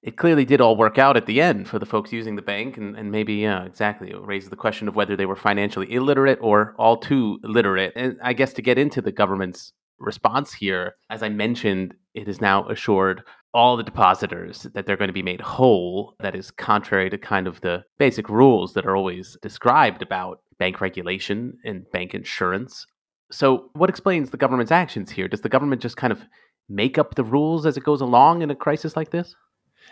it 0.00 0.16
clearly 0.16 0.44
did 0.44 0.60
all 0.60 0.76
work 0.76 0.96
out 0.96 1.16
at 1.16 1.26
the 1.26 1.40
end 1.40 1.66
for 1.66 1.80
the 1.80 1.84
folks 1.84 2.12
using 2.12 2.36
the 2.36 2.42
bank 2.42 2.76
and, 2.76 2.96
and 2.96 3.10
maybe 3.10 3.34
yeah 3.34 3.64
exactly. 3.64 4.10
It 4.10 4.20
raises 4.20 4.50
the 4.50 4.56
question 4.56 4.86
of 4.86 4.94
whether 4.94 5.16
they 5.16 5.26
were 5.26 5.36
financially 5.36 5.92
illiterate 5.92 6.38
or 6.40 6.74
all 6.78 6.96
too 6.98 7.40
literate. 7.42 7.92
And 7.96 8.18
i 8.22 8.32
guess 8.34 8.52
to 8.54 8.62
get 8.62 8.78
into 8.78 9.00
the 9.00 9.12
government's 9.12 9.72
response 9.98 10.52
here, 10.52 10.94
as 11.10 11.22
I 11.22 11.28
mentioned, 11.28 11.94
it 12.14 12.28
is 12.28 12.40
now 12.40 12.68
assured 12.68 13.22
all 13.54 13.76
the 13.76 13.82
depositors 13.82 14.62
that 14.74 14.86
they're 14.86 14.96
going 14.96 15.08
to 15.08 15.14
be 15.14 15.22
made 15.22 15.40
whole. 15.40 16.14
That 16.20 16.34
is 16.34 16.50
contrary 16.50 17.10
to 17.10 17.18
kind 17.18 17.46
of 17.46 17.60
the 17.60 17.84
basic 17.98 18.28
rules 18.28 18.74
that 18.74 18.86
are 18.86 18.96
always 18.96 19.36
described 19.42 20.02
about 20.02 20.40
bank 20.58 20.80
regulation 20.80 21.56
and 21.64 21.90
bank 21.92 22.14
insurance. 22.14 22.86
So, 23.30 23.70
what 23.74 23.90
explains 23.90 24.30
the 24.30 24.36
government's 24.36 24.72
actions 24.72 25.10
here? 25.10 25.28
Does 25.28 25.42
the 25.42 25.48
government 25.48 25.82
just 25.82 25.96
kind 25.96 26.12
of 26.12 26.24
make 26.68 26.98
up 26.98 27.14
the 27.14 27.24
rules 27.24 27.66
as 27.66 27.76
it 27.76 27.84
goes 27.84 28.00
along 28.00 28.42
in 28.42 28.50
a 28.50 28.56
crisis 28.56 28.96
like 28.96 29.10
this? 29.10 29.34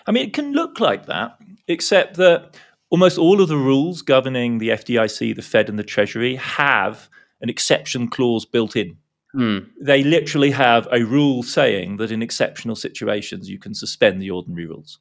I 0.07 0.13
mean, 0.13 0.27
it 0.27 0.35
can 0.35 0.53
look 0.53 0.81
like 0.81 1.07
that, 1.07 1.39
except 1.69 2.17
that 2.17 2.57
almost 2.91 3.19
all 3.19 3.41
of 3.41 3.49
the 3.49 3.57
rules 3.57 4.03
governing 4.03 4.59
the 4.59 4.71
FDIC, 4.71 5.35
the 5.35 5.43
Fed, 5.43 5.69
and 5.69 5.79
the 5.79 5.85
Treasury 5.85 6.37
have 6.37 7.09
an 7.41 7.49
exception 7.49 8.09
clause 8.09 8.45
built 8.45 8.77
in. 8.77 8.97
Mm. 9.37 9.69
They 9.81 10.03
literally 10.03 10.51
have 10.51 10.89
a 10.91 11.03
rule 11.03 11.43
saying 11.43 11.99
that 11.99 12.11
in 12.11 12.23
exceptional 12.23 12.75
situations 12.75 13.51
you 13.51 13.59
can 13.59 13.75
suspend 13.75 14.23
the 14.23 14.31
ordinary 14.31 14.67
rules. 14.67 14.99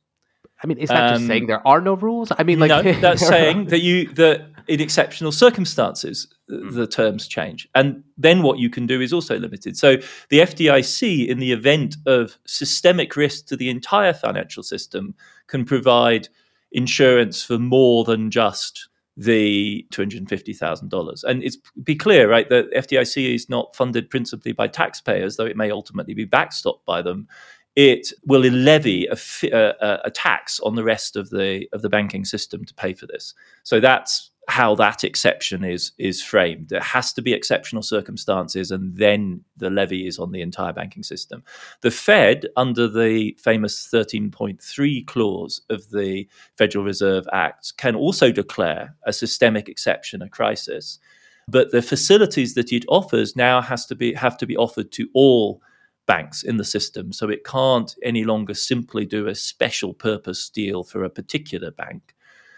I 0.61 0.67
mean, 0.67 0.77
is 0.77 0.89
that 0.89 1.13
um, 1.13 1.15
just 1.15 1.27
saying 1.27 1.47
there 1.47 1.65
are 1.65 1.81
no 1.81 1.93
rules? 1.93 2.31
I 2.37 2.43
mean, 2.43 2.59
like 2.59 2.69
no, 2.69 2.93
that's 3.01 3.25
saying 3.25 3.67
that 3.67 3.79
you 3.79 4.09
that 4.13 4.47
in 4.67 4.81
exceptional 4.81 5.31
circumstances 5.31 6.27
mm. 6.49 6.73
the 6.73 6.87
terms 6.87 7.27
change, 7.27 7.67
and 7.75 8.03
then 8.17 8.41
what 8.41 8.59
you 8.59 8.69
can 8.69 8.87
do 8.87 8.99
is 8.99 9.13
also 9.13 9.37
limited. 9.37 9.77
So 9.77 9.97
the 10.29 10.39
FDIC, 10.39 11.27
in 11.27 11.39
the 11.39 11.51
event 11.51 11.97
of 12.05 12.37
systemic 12.45 13.15
risk 13.15 13.47
to 13.47 13.55
the 13.55 13.69
entire 13.69 14.13
financial 14.13 14.63
system, 14.63 15.15
can 15.47 15.65
provide 15.65 16.27
insurance 16.71 17.43
for 17.43 17.57
more 17.57 18.03
than 18.03 18.31
just 18.31 18.89
the 19.17 19.85
$250,000. 19.91 21.23
And 21.23 21.43
it's 21.43 21.57
be 21.83 21.95
clear, 21.95 22.29
right, 22.29 22.49
that 22.49 22.71
FDIC 22.73 23.33
is 23.33 23.49
not 23.49 23.75
funded 23.75 24.09
principally 24.09 24.51
by 24.51 24.67
taxpayers, 24.67 25.37
though 25.37 25.45
it 25.45 25.57
may 25.57 25.71
ultimately 25.71 26.13
be 26.13 26.25
backstopped 26.25 26.85
by 26.85 27.01
them. 27.01 27.27
It 27.75 28.13
will 28.25 28.41
levy 28.41 29.07
a, 29.07 29.17
a, 29.51 29.99
a 30.05 30.11
tax 30.11 30.59
on 30.61 30.75
the 30.75 30.83
rest 30.83 31.17
of 31.17 31.29
the 31.29 31.67
of 31.73 31.81
the 31.81 31.89
banking 31.89 32.23
system 32.23 32.63
to 32.63 32.73
pay 32.73 32.93
for 32.93 33.05
this. 33.05 33.33
So 33.63 33.81
that's 33.81 34.31
how 34.47 34.75
that 34.75 35.03
exception 35.03 35.63
is 35.63 35.91
is 35.97 36.21
framed. 36.21 36.69
There 36.69 36.81
has 36.81 37.13
to 37.13 37.21
be 37.21 37.33
exceptional 37.33 37.83
circumstances, 37.83 38.71
and 38.71 38.95
then 38.95 39.43
the 39.57 39.69
levy 39.69 40.07
is 40.07 40.19
on 40.19 40.31
the 40.31 40.41
entire 40.41 40.73
banking 40.73 41.03
system. 41.03 41.43
The 41.81 41.91
Fed, 41.91 42.45
under 42.55 42.87
the 42.87 43.35
famous 43.39 43.87
13.3 43.91 45.05
clause 45.07 45.61
of 45.69 45.89
the 45.89 46.27
Federal 46.57 46.85
Reserve 46.85 47.27
Act, 47.33 47.77
can 47.77 47.95
also 47.95 48.31
declare 48.31 48.95
a 49.05 49.13
systemic 49.13 49.69
exception, 49.69 50.21
a 50.21 50.29
crisis. 50.29 50.99
But 51.47 51.71
the 51.71 51.81
facilities 51.81 52.55
that 52.55 52.71
it 52.71 52.85
offers 52.87 53.35
now 53.35 53.61
has 53.61 53.85
to 53.87 53.95
be 53.95 54.13
have 54.13 54.37
to 54.37 54.45
be 54.45 54.57
offered 54.57 54.91
to 54.93 55.09
all 55.13 55.61
banks 56.05 56.43
in 56.43 56.57
the 56.57 56.63
system. 56.63 57.11
So 57.11 57.29
it 57.29 57.43
can't 57.43 57.95
any 58.03 58.23
longer 58.23 58.53
simply 58.53 59.05
do 59.05 59.27
a 59.27 59.35
special 59.35 59.93
purpose 59.93 60.49
deal 60.49 60.83
for 60.83 61.03
a 61.03 61.09
particular 61.09 61.71
bank. 61.71 62.14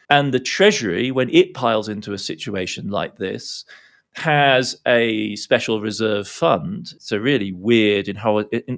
And 0.10 0.34
the 0.34 0.40
Treasury, 0.40 1.12
when 1.12 1.30
it 1.30 1.54
piles 1.54 1.90
into 1.90 2.14
a 2.14 2.18
situation 2.18 2.90
like 2.90 3.18
this, 3.18 3.66
has 4.14 4.76
a 4.88 5.36
special 5.36 5.80
reserve 5.80 6.28
fund. 6.28 6.94
It's 6.96 7.12
a 7.12 7.20
really 7.20 7.52
weird 7.52 8.08
in, 8.08 8.18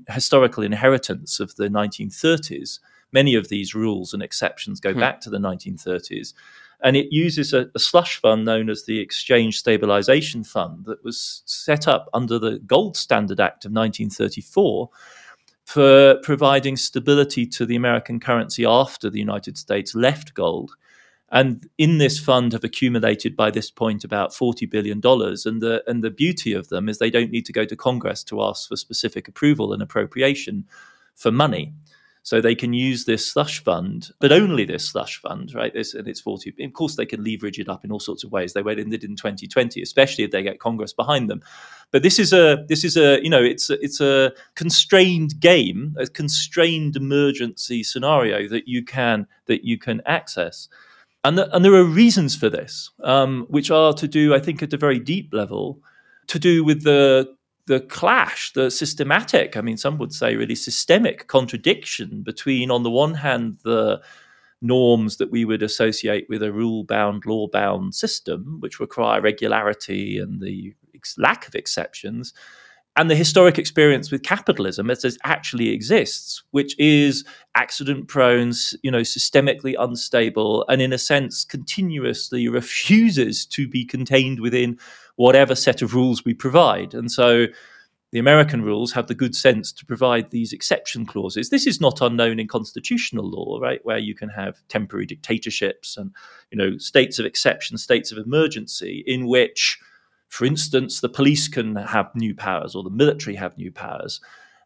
historical 0.10 0.64
inheritance 0.64 1.40
of 1.40 1.56
the 1.56 1.70
1930s. 1.70 2.80
Many 3.14 3.36
of 3.36 3.48
these 3.48 3.74
rules 3.74 4.14
and 4.14 4.22
exceptions 4.22 4.80
go 4.80 4.92
hmm. 4.94 5.00
back 5.00 5.22
to 5.22 5.30
the 5.30 5.38
1930s. 5.38 6.34
And 6.82 6.96
it 6.96 7.08
uses 7.12 7.54
a, 7.54 7.70
a, 7.76 7.80
slush 7.80 8.22
fund 8.22 8.46
known 8.46 8.70
as 8.70 8.86
the 8.86 9.00
Exchange 9.00 9.60
Stabilization 9.60 10.44
Fund 10.44 10.86
that 10.86 11.04
was 11.04 11.42
set 11.46 11.88
up 11.88 12.10
under 12.14 12.40
the 12.40 12.60
Gold 12.60 12.96
Standard 12.96 13.40
Act 13.40 13.66
of 13.66 13.72
1934 13.72 14.90
for 15.66 16.16
providing 16.24 16.78
stability 16.78 17.46
to 17.46 17.66
the 17.66 17.76
American 17.76 18.20
currency 18.20 18.66
after 18.66 19.10
the 19.10 19.20
United 19.20 19.58
States 19.58 19.94
left 19.94 20.34
gold 20.34 20.72
and 21.32 21.70
in 21.78 21.98
this 22.00 22.20
fund 22.20 22.54
have 22.54 22.64
accumulated 22.64 23.36
by 23.36 23.52
this 23.52 23.70
point 23.70 24.04
about 24.04 24.34
forty 24.34 24.66
billion 24.66 25.00
dollars. 25.00 25.46
And 25.46 25.62
the 25.62 25.84
and 25.88 26.04
the 26.04 26.10
beauty 26.10 26.54
of 26.54 26.70
them 26.70 26.90
is 26.90 26.98
they 26.98 27.12
don't 27.12 27.32
need 27.32 27.46
to 27.46 27.54
go 27.54 27.66
to 27.66 27.76
Congress 27.76 28.24
to 28.26 28.42
ask 28.42 28.68
for 28.68 28.76
specific 28.76 29.28
approval 29.28 29.74
and 29.74 29.82
appropriation 29.82 30.66
for 31.16 31.32
money. 31.32 31.74
So 32.24 32.42
they 32.42 32.54
can 32.54 32.74
use 32.74 33.06
this 33.06 33.26
slush 33.26 33.64
fund, 33.64 34.10
but 34.20 34.32
only 34.32 34.66
this 34.66 34.86
slush 34.88 35.22
fund, 35.22 35.54
right? 35.56 35.74
This 35.74 35.94
and 35.94 36.08
it's 36.08 36.20
forty. 36.20 36.54
Of 36.60 36.74
course, 36.74 36.96
they 36.96 37.06
can 37.06 37.24
leverage 37.24 37.60
it 37.60 37.70
up 37.70 37.86
in 37.86 37.92
all 37.92 38.00
sorts 38.00 38.24
of 38.24 38.32
ways. 38.32 38.54
They 38.54 38.62
went 38.62 38.80
and 38.80 38.92
did 38.92 39.04
in 39.04 39.16
2020, 39.16 39.82
especially 39.82 40.26
if 40.26 40.32
they 40.32 40.44
get 40.44 40.60
Congress 40.60 40.94
behind 40.94 41.30
them. 41.30 41.42
But 41.92 42.04
this 42.04 42.20
is 42.20 42.34
a 42.34 42.66
this 42.68 42.84
is 42.84 42.98
a 42.98 43.24
you 43.24 43.30
know 43.30 43.42
it's 43.42 43.70
a, 43.70 43.84
it's 43.84 44.02
a 44.02 44.34
constrained 44.56 45.40
game, 45.40 45.96
a 45.98 46.08
constrained 46.08 46.96
emergency 46.96 47.84
scenario 47.84 48.48
that 48.50 48.68
you 48.68 48.84
can 48.84 49.26
that 49.46 49.64
you 49.64 49.78
can 49.78 50.02
access. 50.06 50.68
And, 51.24 51.38
the, 51.38 51.54
and 51.54 51.66
there 51.66 51.74
are 51.74 51.84
reasons 51.84 52.36
for 52.36 52.50
this, 52.50 52.90
um, 53.04 53.46
which 53.50 53.72
are 53.72 53.94
to 53.94 54.08
do, 54.08 54.34
I 54.34 54.40
think, 54.40 54.64
at 54.64 54.74
a 54.74 54.78
very 54.78 55.00
deep 55.00 55.34
level, 55.34 55.82
to 56.28 56.40
do 56.40 56.64
with 56.64 56.84
the 56.84 57.36
the 57.70 57.82
clash, 57.82 58.52
the 58.54 58.72
systematic, 58.72 59.56
I 59.56 59.62
mean, 59.62 59.78
some 59.78 60.00
would 60.00 60.12
say 60.12 60.36
really 60.36 60.56
systemic 60.56 61.28
contradiction 61.28 62.24
between, 62.24 62.72
on 62.72 62.82
the 62.82 62.90
one 62.90 63.14
hand, 63.14 63.60
the 63.64 64.02
norms 64.60 65.18
that 65.18 65.30
we 65.30 65.46
would 65.46 65.62
associate 65.62 66.26
with 66.30 66.42
a 66.42 66.52
rule 66.52 66.84
bound, 66.84 67.28
law 67.28 67.48
bound 67.48 67.94
system, 67.94 68.58
which 68.60 68.80
require 68.80 69.22
regularity 69.22 70.18
and 70.18 70.42
the 70.42 70.74
lack 71.20 71.48
of 71.48 71.54
exceptions, 71.54 72.34
and 72.96 73.10
the 73.10 73.16
historic 73.16 73.58
experience 73.58 74.12
with 74.12 74.24
capitalism 74.24 74.90
as 74.90 75.06
it 75.06 75.16
actually 75.24 75.70
exists, 75.70 76.44
which 76.52 76.78
is 76.80 77.24
accident 77.56 78.08
prone, 78.08 78.52
you 78.84 78.92
know, 78.92 79.02
systemically 79.02 79.76
unstable, 79.80 80.66
and 80.68 80.82
in 80.82 80.92
a 80.92 80.98
sense 80.98 81.46
continuously 81.46 82.48
refuses 82.50 83.46
to 83.46 83.68
be 83.68 83.86
contained 83.86 84.40
within 84.40 84.78
whatever 85.16 85.56
set 85.56 85.82
of 85.82 85.94
rules 85.94 86.26
we 86.26 86.34
provide. 86.34 86.94
And 86.94 87.12
so 87.12 87.48
the 88.12 88.20
American 88.20 88.64
rules 88.64 88.92
have 88.94 89.08
the 89.08 89.16
good 89.16 89.36
sense 89.36 89.72
to 89.74 89.86
provide 89.86 90.32
these 90.32 90.52
exception 90.52 91.06
clauses. 91.06 91.50
This 91.50 91.68
is 91.68 91.80
not 91.80 92.02
unknown 92.02 92.40
in 92.40 92.48
constitutional 92.48 93.30
law, 93.30 93.60
right, 93.62 93.80
where 93.84 94.00
you 94.00 94.16
can 94.16 94.30
have 94.30 94.58
temporary 94.68 95.06
dictatorships 95.06 95.96
and 95.96 96.12
you 96.52 96.58
know 96.58 96.78
states 96.78 97.20
of 97.20 97.26
exception, 97.26 97.78
states 97.78 98.12
of 98.12 98.18
emergency, 98.18 99.04
in 99.06 99.28
which, 99.28 99.78
for 100.30 100.46
instance, 100.46 101.02
the 101.02 101.10
police 101.10 101.48
can 101.48 101.76
have 101.76 102.16
new 102.16 102.34
powers 102.34 102.76
or 102.76 102.84
the 102.84 102.90
military 102.90 103.36
have 103.36 103.58
new 103.58 103.72
powers, 103.72 104.22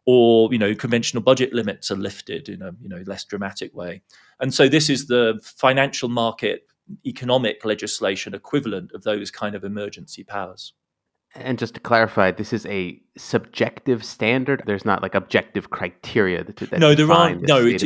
or 0.06 0.52
you 0.52 0.58
know 0.58 0.74
conventional 0.74 1.22
budget 1.22 1.52
limits 1.52 1.90
are 1.90 1.96
lifted 1.96 2.48
in 2.48 2.62
a 2.62 2.72
you 2.80 2.88
know 2.88 3.02
less 3.06 3.24
dramatic 3.24 3.74
way. 3.74 4.02
And 4.40 4.52
so 4.52 4.68
this 4.68 4.88
is 4.90 5.06
the 5.06 5.40
financial 5.42 6.08
market 6.08 6.66
economic 7.06 7.64
legislation 7.64 8.34
equivalent 8.34 8.92
of 8.92 9.02
those 9.02 9.30
kind 9.30 9.54
of 9.54 9.64
emergency 9.64 10.22
powers. 10.22 10.74
And 11.36 11.58
just 11.58 11.74
to 11.74 11.80
clarify, 11.80 12.30
this 12.30 12.52
is 12.52 12.64
a 12.66 13.00
subjective 13.16 14.04
standard. 14.04 14.62
There's 14.66 14.84
not 14.84 15.02
like 15.02 15.16
objective 15.16 15.70
criteria 15.70 16.44
that, 16.44 16.56
that 16.56 16.78
no, 16.78 16.94
there 16.94 17.10
aren't. 17.10 17.48
No, 17.48 17.64
it, 17.64 17.82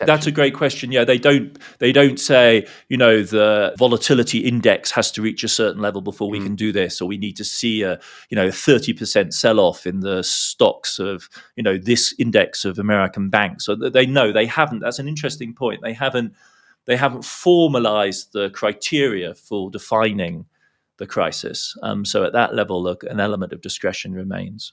that's 0.00 0.26
a 0.26 0.32
great 0.32 0.54
question. 0.54 0.90
Yeah, 0.90 1.04
they 1.04 1.16
don't. 1.16 1.56
They 1.78 1.92
don't 1.92 2.18
say 2.18 2.66
you 2.88 2.96
know 2.96 3.22
the 3.22 3.72
volatility 3.78 4.40
index 4.40 4.90
has 4.90 5.12
to 5.12 5.22
reach 5.22 5.44
a 5.44 5.48
certain 5.48 5.80
level 5.80 6.00
before 6.00 6.28
we 6.28 6.40
mm. 6.40 6.44
can 6.44 6.56
do 6.56 6.72
this, 6.72 7.00
or 7.00 7.06
we 7.06 7.18
need 7.18 7.36
to 7.36 7.44
see 7.44 7.82
a 7.82 8.00
you 8.30 8.34
know 8.34 8.50
thirty 8.50 8.92
percent 8.92 9.32
sell 9.32 9.60
off 9.60 9.86
in 9.86 10.00
the 10.00 10.24
stocks 10.24 10.98
of 10.98 11.28
you 11.54 11.62
know 11.62 11.78
this 11.78 12.16
index 12.18 12.64
of 12.64 12.80
American 12.80 13.30
banks. 13.30 13.64
So 13.64 13.76
they 13.76 14.06
know 14.06 14.32
they 14.32 14.46
haven't. 14.46 14.80
That's 14.80 14.98
an 14.98 15.06
interesting 15.06 15.54
point. 15.54 15.82
They 15.82 15.92
haven't. 15.92 16.34
They 16.86 16.96
haven't 16.96 17.24
formalized 17.24 18.32
the 18.32 18.50
criteria 18.50 19.34
for 19.34 19.70
defining 19.70 20.46
the 20.98 21.06
crisis. 21.06 21.76
Um, 21.82 22.04
so 22.04 22.24
at 22.24 22.32
that 22.32 22.54
level, 22.54 22.82
look, 22.82 23.02
an 23.04 23.20
element 23.20 23.52
of 23.52 23.60
discretion 23.60 24.12
remains. 24.12 24.72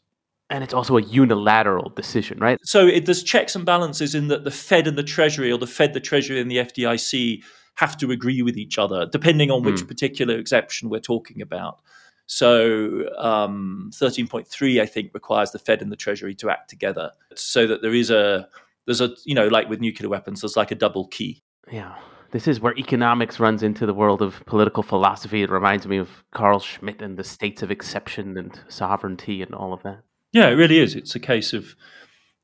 And 0.50 0.64
it's 0.64 0.74
also 0.74 0.98
a 0.98 1.02
unilateral 1.02 1.90
decision, 1.90 2.40
right? 2.40 2.60
So 2.64 2.86
it, 2.86 3.06
there's 3.06 3.24
checks 3.24 3.56
and 3.56 3.66
balances 3.66 4.14
in 4.14 4.28
that 4.28 4.44
the 4.44 4.52
Fed 4.52 4.88
and 4.88 4.98
the 4.98 5.04
Treasury, 5.04 5.52
or 5.52 5.58
the 5.58 5.66
Fed, 5.66 5.94
the 5.94 6.00
Treasury, 6.00 6.40
and 6.40 6.52
the 6.52 6.58
FDIC 6.58 7.44
have 7.76 7.98
to 7.98 8.12
agree 8.12 8.42
with 8.42 8.58
each 8.58 8.78
other, 8.78 9.08
depending 9.12 9.50
on 9.50 9.64
which 9.64 9.82
mm. 9.82 9.88
particular 9.88 10.38
exception 10.38 10.90
we're 10.90 11.00
talking 11.00 11.42
about. 11.42 11.82
So 12.28 13.10
um, 13.18 13.92
13.3, 13.94 14.82
I 14.82 14.86
think, 14.86 15.12
requires 15.14 15.52
the 15.52 15.60
Fed 15.60 15.82
and 15.82 15.92
the 15.92 15.96
Treasury 15.96 16.36
to 16.36 16.50
act 16.50 16.70
together, 16.70 17.12
so 17.36 17.68
that 17.68 17.82
there 17.82 17.94
is 17.94 18.10
a 18.10 18.48
there's 18.86 19.02
a 19.02 19.12
you 19.26 19.36
know 19.36 19.48
like 19.48 19.70
with 19.70 19.80
nuclear 19.80 20.10
weapons, 20.10 20.42
there's 20.42 20.58
like 20.58 20.72
a 20.72 20.76
double 20.76 21.08
key. 21.08 21.44
Yeah. 21.72 21.96
This 22.36 22.50
is 22.50 22.60
where 22.60 22.78
economics 22.78 23.40
runs 23.40 23.64
into 23.64 23.86
the 23.86 23.94
world 23.94 24.22
of 24.22 24.46
political 24.46 24.84
philosophy. 24.84 25.42
It 25.42 25.50
reminds 25.50 25.88
me 25.88 25.96
of 25.96 26.10
Carl 26.32 26.60
Schmitt 26.60 27.02
and 27.02 27.16
the 27.16 27.24
states 27.24 27.64
of 27.64 27.72
exception 27.72 28.38
and 28.38 28.60
sovereignty 28.68 29.42
and 29.42 29.56
all 29.56 29.72
of 29.72 29.82
that. 29.84 30.02
Yeah, 30.34 30.50
it 30.50 30.56
really 30.56 30.80
is. 30.80 30.96
It's 30.96 31.16
a 31.16 31.20
case 31.22 31.54
of, 31.54 31.78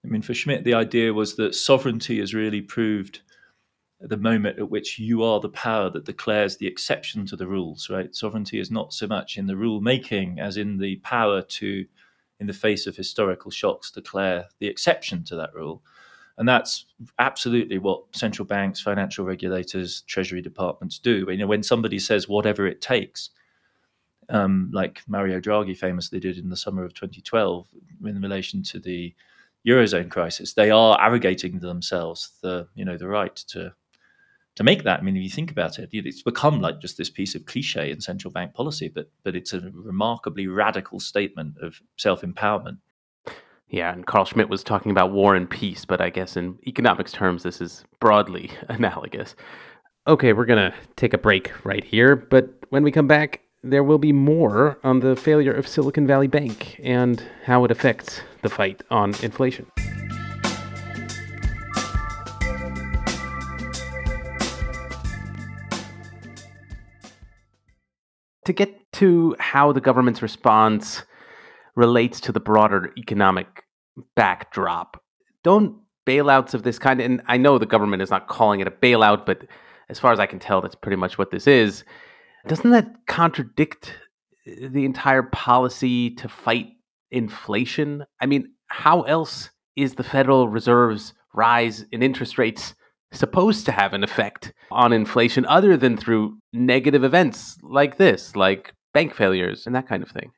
I 0.06 0.08
mean, 0.08 0.22
for 0.22 0.34
Schmitt, 0.34 0.64
the 0.64 0.76
idea 0.76 1.14
was 1.14 1.36
that 1.36 1.56
sovereignty 1.56 2.22
is 2.22 2.34
really 2.34 2.62
proved 2.62 3.20
at 4.02 4.08
the 4.08 4.16
moment 4.16 4.60
at 4.60 4.70
which 4.70 4.98
you 4.98 5.24
are 5.24 5.42
the 5.42 5.50
power 5.50 5.90
that 5.90 6.06
declares 6.06 6.56
the 6.56 6.68
exception 6.68 7.26
to 7.26 7.36
the 7.36 7.48
rules, 7.48 7.90
right? 7.90 8.16
Sovereignty 8.16 8.62
is 8.62 8.72
not 8.72 8.94
so 8.94 9.08
much 9.08 9.38
in 9.38 9.48
the 9.48 9.58
rule 9.58 9.82
making 9.82 10.40
as 10.40 10.56
in 10.56 10.78
the 10.78 10.96
power 11.04 11.42
to, 11.42 11.86
in 12.40 12.48
the 12.48 12.54
face 12.54 12.88
of 12.88 12.96
historical 12.96 13.52
shocks, 13.52 13.92
declare 13.92 14.46
the 14.60 14.68
exception 14.68 15.26
to 15.26 15.36
that 15.36 15.54
rule. 15.54 15.84
And 16.38 16.48
that's 16.48 16.86
absolutely 17.20 17.78
what 17.78 18.04
central 18.16 18.46
banks, 18.46 18.82
financial 18.82 19.26
regulators, 19.26 20.02
treasury 20.08 20.42
departments 20.42 20.98
do. 21.00 21.26
You 21.30 21.38
know, 21.38 21.48
when 21.48 21.64
somebody 21.64 22.00
says 22.00 22.28
whatever 22.28 22.66
it 22.66 22.82
takes, 22.82 23.30
um, 24.30 24.70
like 24.74 25.02
Mario 25.08 25.40
Draghi 25.40 25.78
famously 25.78 26.20
did 26.20 26.38
in 26.38 26.50
the 26.50 26.56
summer 26.56 26.84
of 26.84 26.94
2012 26.94 27.68
in 28.06 28.22
relation 28.22 28.64
to 28.64 28.80
the 28.80 29.14
eurozone 29.68 30.10
crisis, 30.10 30.54
they 30.54 30.72
are 30.72 31.00
arrogating 31.02 31.60
themselves 31.60 32.32
the 32.42 32.68
you 32.74 32.86
know 32.86 32.98
the 32.98 33.08
right 33.08 33.36
to 33.36 33.74
to 34.56 34.64
make 34.64 34.84
that. 34.84 35.00
I 35.00 35.04
mean, 35.04 35.16
if 35.16 35.24
you 35.24 35.30
think 35.30 35.52
about 35.52 35.80
it, 35.80 35.90
it's 35.92 36.24
become 36.24 36.60
like 36.60 36.80
just 36.82 36.98
this 36.98 37.10
piece 37.10 37.36
of 37.36 37.46
cliche 37.46 37.92
in 37.92 38.02
central 38.02 38.32
bank 38.32 38.54
policy, 38.54 38.90
but 38.90 39.10
but 39.24 39.36
it's 39.36 39.54
a 39.54 39.72
remarkably 39.74 40.48
radical 40.48 41.00
statement 41.00 41.58
of 41.62 41.82
self 41.98 42.22
empowerment. 42.22 42.78
Yeah, 43.72 43.94
and 43.94 44.06
Carl 44.06 44.26
Schmitt 44.26 44.50
was 44.50 44.66
talking 44.66 44.92
about 44.92 45.14
war 45.14 45.34
and 45.34 45.50
peace, 45.50 45.86
but 45.86 46.02
I 46.02 46.10
guess 46.10 46.36
in 46.36 46.60
economics 46.68 47.14
terms, 47.14 47.44
this 47.44 47.62
is 47.62 47.86
broadly 48.02 48.52
analogous. 48.68 49.34
Okay, 50.08 50.34
we're 50.34 50.46
going 50.46 50.72
to 50.72 50.78
take 50.98 51.14
a 51.14 51.18
break 51.18 51.52
right 51.66 51.84
here, 51.84 52.18
but 52.18 52.50
when 52.70 52.84
we 52.84 52.92
come 52.92 53.08
back, 53.08 53.40
there 53.64 53.84
will 53.84 53.98
be 53.98 54.12
more 54.12 54.78
on 54.84 55.00
the 55.00 55.16
failure 55.16 55.54
of 55.54 55.70
Silicon 55.70 56.06
Valley 56.06 56.28
Bank 56.28 56.82
and 56.84 57.24
how 57.46 57.64
it 57.64 57.72
affects 57.72 58.20
the 58.42 58.50
fight 58.50 58.84
on 58.92 59.14
inflation. 59.24 59.66
To 68.46 68.54
get 68.54 68.92
to 68.94 69.34
how 69.40 69.72
the 69.72 69.80
government's 69.80 70.22
response 70.22 71.04
relates 71.76 72.20
to 72.22 72.32
the 72.32 72.40
broader 72.40 72.92
economic 72.98 73.64
backdrop. 74.16 75.02
Don't 75.44 75.78
bailouts 76.06 76.54
of 76.54 76.64
this 76.64 76.80
kind, 76.80 77.00
and 77.00 77.22
I 77.28 77.38
know 77.38 77.58
the 77.58 77.66
government 77.66 78.02
is 78.02 78.10
not 78.10 78.28
calling 78.28 78.60
it 78.60 78.68
a 78.68 78.72
bailout, 78.72 79.26
but 79.26 79.44
as 79.90 80.00
far 80.00 80.12
as 80.12 80.20
I 80.20 80.26
can 80.26 80.40
tell, 80.40 80.62
that's 80.62 80.76
pretty 80.76 80.96
much 80.96 81.18
what 81.18 81.32
this 81.32 81.48
is. 81.48 81.84
Doesn't 82.48 82.72
that 82.72 83.06
contradict 83.08 83.94
uh, 84.48 84.68
the 84.70 84.86
entire 84.86 85.24
policy 85.24 86.12
to 86.16 86.28
fight 86.28 86.70
inflation? 87.12 88.06
I 88.20 88.26
mean, 88.26 88.54
how 88.68 89.02
else 89.02 89.52
is 89.76 89.96
the 89.96 90.04
Federal 90.04 90.48
Reserve's 90.48 91.14
rise 91.34 91.86
in 91.92 92.04
interest 92.04 92.38
rates 92.38 92.74
supposed 93.12 93.66
to 93.66 93.72
have 93.72 93.94
an 93.94 94.04
effect 94.04 94.54
on 94.72 94.94
inflation 94.94 95.46
other 95.46 95.76
than 95.76 95.98
through 95.98 96.38
negative 96.54 97.04
events 97.04 97.58
like 97.62 97.98
this, 97.98 98.36
like 98.36 98.74
bank 98.94 99.14
failures 99.14 99.66
and 99.66 99.76
that 99.76 99.88
kind 99.88 100.02
of 100.02 100.10
thing? 100.10 100.32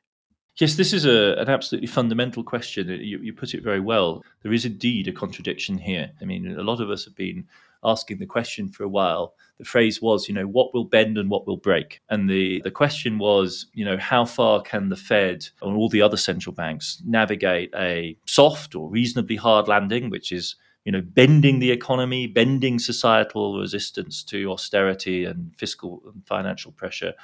Yes, 0.60 0.76
this 0.76 0.92
is 0.92 1.04
a, 1.04 1.34
an 1.38 1.48
absolutely 1.48 1.88
fundamental 1.88 2.44
question. 2.44 2.88
Uh, 2.88 2.94
you, 2.94 3.18
you 3.18 3.32
put 3.32 3.54
it 3.54 3.62
very 3.62 3.80
well. 3.80 4.22
There 4.42 4.52
is 4.52 4.64
indeed 4.64 5.08
a 5.08 5.12
contradiction 5.12 5.78
here. 5.78 6.10
I 6.22 6.24
mean, 6.24 6.56
a 6.56 6.62
lot 6.62 6.80
of 6.80 6.90
us 6.90 7.04
have 7.04 7.16
been 7.16 7.46
asking 7.82 8.18
the 8.18 8.26
question 8.26 8.68
for 8.68 8.84
a 8.84 8.88
while. 8.88 9.34
The 9.58 9.64
phrase 9.64 10.00
was, 10.00 10.28
you 10.28 10.34
know, 10.34 10.46
what 10.46 10.72
will 10.72 10.84
bend 10.84 11.18
and 11.18 11.28
what 11.28 11.46
will 11.46 11.56
break? 11.56 12.00
And 12.08 12.30
the, 12.30 12.60
the 12.62 12.70
question 12.70 13.18
was, 13.18 13.66
you 13.74 13.84
know, 13.84 13.98
how 13.98 14.24
far 14.24 14.62
can 14.62 14.88
the 14.88 14.96
Fed 14.96 15.46
and 15.60 15.76
all 15.76 15.88
the 15.88 16.02
other 16.02 16.16
central 16.16 16.54
banks 16.54 17.02
navigate 17.04 17.72
a 17.76 18.16
soft 18.26 18.74
or 18.74 18.88
reasonably 18.88 19.36
hard 19.36 19.68
landing, 19.68 20.08
which 20.08 20.32
is, 20.32 20.56
you 20.84 20.92
know, 20.92 21.02
bending 21.02 21.58
the 21.58 21.70
economy, 21.70 22.26
bending 22.26 22.78
societal 22.78 23.58
resistance 23.58 24.22
to 24.24 24.50
austerity 24.50 25.24
and 25.24 25.54
fiscal 25.56 26.02
and 26.12 26.26
financial 26.26 26.72
pressure, 26.72 27.14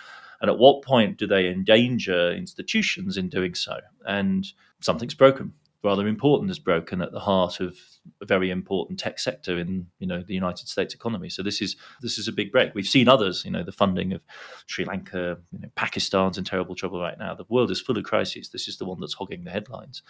and 0.40 0.51
at 0.51 0.59
what 0.59 0.83
point 0.83 1.18
do 1.18 1.27
they 1.27 1.49
endanger 1.49 2.33
institutions 2.33 3.16
in 3.16 3.29
doing 3.29 3.55
so? 3.55 3.79
And 4.07 4.46
something's 4.81 5.14
broken. 5.14 5.53
Rather 5.83 6.07
important 6.07 6.51
is 6.51 6.59
broken 6.59 7.01
at 7.01 7.12
the 7.12 7.20
heart 7.20 7.61
of 7.61 7.77
a 8.20 8.27
very 8.27 8.51
important 8.51 8.99
tech 8.99 9.18
sector 9.18 9.59
in 9.59 9.87
you 9.99 10.07
know 10.07 10.23
the 10.23 10.35
United 10.35 10.68
States 10.68 10.92
economy. 10.92 11.31
So 11.31 11.42
this 11.42 11.62
is 11.62 11.77
this 12.03 12.18
is 12.18 12.29
a 12.29 12.33
big 12.33 12.53
break. 12.53 12.75
We've 12.75 12.87
seen 12.87 13.09
others, 13.09 13.44
you 13.46 13.51
know, 13.51 13.62
the 13.62 13.73
funding 13.73 14.12
of 14.12 14.20
Sri 14.66 14.85
Lanka, 14.85 15.38
you 15.53 15.59
know, 15.59 15.68
Pakistan's 15.77 16.37
in 16.37 16.44
terrible 16.44 16.75
trouble 16.75 17.01
right 17.01 17.18
now. 17.18 17.35
The 17.35 17.46
world 17.49 17.70
is 17.70 17.81
full 17.81 17.96
of 17.96 18.05
crises. 18.05 18.51
This 18.51 18.68
is 18.68 18.77
the 18.77 18.85
one 18.85 19.01
that's 19.01 19.14
hogging 19.14 19.44
the 19.44 19.51
headlines. 19.51 20.03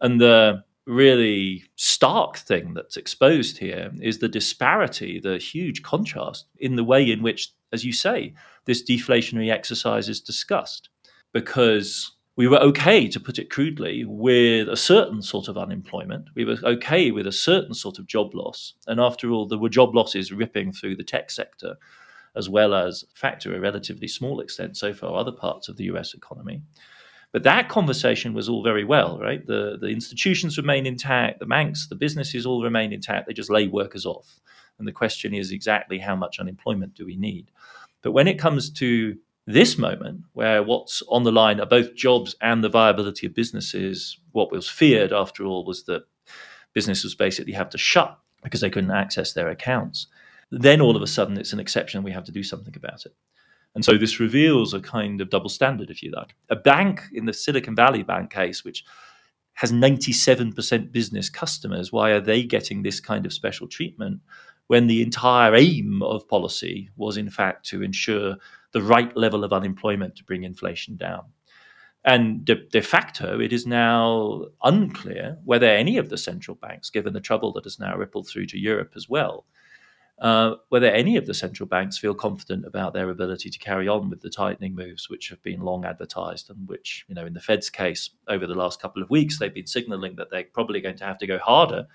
And 0.00 0.18
the 0.18 0.64
really 0.86 1.64
stark 1.76 2.36
thing 2.36 2.74
that's 2.74 2.96
exposed 2.96 3.58
here 3.58 3.92
is 4.00 4.18
the 4.18 4.28
disparity, 4.28 5.20
the 5.20 5.38
huge 5.38 5.82
contrast 5.82 6.46
in 6.58 6.76
the 6.76 6.84
way 6.84 7.10
in 7.10 7.22
which, 7.22 7.52
as 7.72 7.84
you 7.84 7.92
say, 7.92 8.34
this 8.64 8.82
deflationary 8.82 9.50
exercise 9.50 10.08
is 10.08 10.20
discussed. 10.20 10.88
Because 11.32 12.10
we 12.36 12.48
were 12.48 12.58
okay, 12.58 13.06
to 13.06 13.20
put 13.20 13.38
it 13.38 13.50
crudely, 13.50 14.04
with 14.04 14.68
a 14.68 14.76
certain 14.76 15.20
sort 15.22 15.48
of 15.48 15.58
unemployment. 15.58 16.28
We 16.34 16.44
were 16.44 16.56
okay 16.64 17.10
with 17.10 17.26
a 17.26 17.32
certain 17.32 17.74
sort 17.74 17.98
of 17.98 18.06
job 18.06 18.34
loss. 18.34 18.74
And 18.86 18.98
after 18.98 19.30
all, 19.30 19.46
there 19.46 19.58
were 19.58 19.68
job 19.68 19.94
losses 19.94 20.32
ripping 20.32 20.72
through 20.72 20.96
the 20.96 21.04
tech 21.04 21.30
sector, 21.30 21.76
as 22.34 22.48
well 22.48 22.74
as, 22.74 23.04
factor 23.14 23.54
a 23.54 23.60
relatively 23.60 24.08
small 24.08 24.40
extent 24.40 24.76
so 24.76 24.94
far, 24.94 25.14
other 25.16 25.32
parts 25.32 25.68
of 25.68 25.76
the 25.76 25.84
US 25.84 26.14
economy. 26.14 26.62
But 27.32 27.44
that 27.44 27.68
conversation 27.68 28.34
was 28.34 28.48
all 28.48 28.62
very 28.62 28.84
well, 28.84 29.18
right? 29.18 29.46
The 29.46 29.78
the 29.80 29.88
institutions 29.88 30.56
remain 30.56 30.86
intact, 30.86 31.38
the 31.38 31.46
banks, 31.46 31.86
the 31.86 31.94
businesses 31.94 32.44
all 32.44 32.62
remain 32.62 32.92
intact. 32.92 33.26
They 33.26 33.32
just 33.32 33.50
lay 33.50 33.68
workers 33.68 34.04
off. 34.04 34.40
And 34.78 34.88
the 34.88 34.92
question 34.92 35.34
is 35.34 35.52
exactly 35.52 35.98
how 35.98 36.16
much 36.16 36.40
unemployment 36.40 36.94
do 36.94 37.04
we 37.06 37.16
need? 37.16 37.50
But 38.02 38.12
when 38.12 38.26
it 38.26 38.38
comes 38.38 38.70
to 38.70 39.16
this 39.46 39.78
moment, 39.78 40.22
where 40.32 40.62
what's 40.62 41.02
on 41.08 41.22
the 41.22 41.32
line 41.32 41.60
are 41.60 41.66
both 41.66 41.94
jobs 41.94 42.34
and 42.40 42.64
the 42.64 42.68
viability 42.68 43.26
of 43.26 43.34
businesses, 43.34 44.18
what 44.32 44.50
was 44.50 44.68
feared, 44.68 45.12
after 45.12 45.44
all, 45.44 45.64
was 45.64 45.84
that 45.84 46.04
businesses 46.72 47.14
basically 47.14 47.52
have 47.52 47.70
to 47.70 47.78
shut 47.78 48.18
because 48.42 48.60
they 48.60 48.70
couldn't 48.70 48.90
access 48.90 49.32
their 49.32 49.50
accounts. 49.50 50.06
Then 50.50 50.80
all 50.80 50.96
of 50.96 51.02
a 51.02 51.06
sudden, 51.06 51.36
it's 51.38 51.52
an 51.52 51.60
exception. 51.60 52.02
We 52.02 52.12
have 52.12 52.24
to 52.24 52.32
do 52.32 52.42
something 52.42 52.74
about 52.76 53.06
it. 53.06 53.14
And 53.74 53.84
so 53.84 53.96
this 53.96 54.18
reveals 54.18 54.74
a 54.74 54.80
kind 54.80 55.20
of 55.20 55.30
double 55.30 55.48
standard, 55.48 55.90
if 55.90 56.02
you 56.02 56.10
like. 56.10 56.34
A 56.48 56.56
bank 56.56 57.02
in 57.12 57.26
the 57.26 57.32
Silicon 57.32 57.76
Valley 57.76 58.02
Bank 58.02 58.30
case, 58.30 58.64
which 58.64 58.84
has 59.54 59.72
97% 59.72 60.90
business 60.90 61.28
customers, 61.28 61.92
why 61.92 62.10
are 62.10 62.20
they 62.20 62.42
getting 62.42 62.82
this 62.82 62.98
kind 62.98 63.26
of 63.26 63.32
special 63.32 63.68
treatment 63.68 64.20
when 64.66 64.86
the 64.86 65.02
entire 65.02 65.54
aim 65.54 66.02
of 66.02 66.28
policy 66.28 66.90
was, 66.96 67.16
in 67.16 67.28
fact, 67.28 67.66
to 67.66 67.82
ensure 67.82 68.36
the 68.72 68.82
right 68.82 69.14
level 69.16 69.44
of 69.44 69.52
unemployment 69.52 70.16
to 70.16 70.24
bring 70.24 70.44
inflation 70.44 70.96
down? 70.96 71.24
And 72.04 72.44
de, 72.44 72.54
de, 72.54 72.80
facto, 72.80 73.38
it 73.38 73.52
is 73.52 73.66
now 73.66 74.46
unclear 74.64 75.36
whether 75.44 75.66
any 75.66 75.98
of 75.98 76.08
the 76.08 76.16
central 76.16 76.54
banks, 76.54 76.88
given 76.88 77.12
the 77.12 77.20
trouble 77.20 77.52
that 77.52 77.64
has 77.64 77.78
now 77.78 77.94
rippled 77.96 78.26
through 78.26 78.46
to 78.46 78.58
Europe 78.58 78.92
as 78.96 79.08
well, 79.08 79.44
uh, 80.20 80.56
whether 80.68 80.86
any 80.86 81.16
of 81.16 81.26
the 81.26 81.34
central 81.34 81.66
banks 81.66 81.96
feel 81.96 82.14
confident 82.14 82.66
about 82.66 82.92
their 82.92 83.10
ability 83.10 83.48
to 83.50 83.58
carry 83.58 83.88
on 83.88 84.10
with 84.10 84.20
the 84.20 84.30
tightening 84.30 84.74
moves, 84.74 85.08
which 85.08 85.28
have 85.28 85.42
been 85.42 85.60
long 85.60 85.84
advertised 85.84 86.50
and 86.50 86.68
which, 86.68 87.04
you 87.08 87.14
know, 87.14 87.24
in 87.24 87.32
the 87.32 87.40
Fed's 87.40 87.70
case, 87.70 88.10
over 88.28 88.46
the 88.46 88.54
last 88.54 88.82
couple 88.82 89.02
of 89.02 89.08
weeks, 89.10 89.38
they've 89.38 89.54
been 89.54 89.66
signaling 89.66 90.16
that 90.16 90.30
they're 90.30 90.44
probably 90.44 90.80
going 90.80 90.96
to 90.96 91.04
have 91.04 91.18
to 91.18 91.26
go 91.26 91.38
harder. 91.38 91.86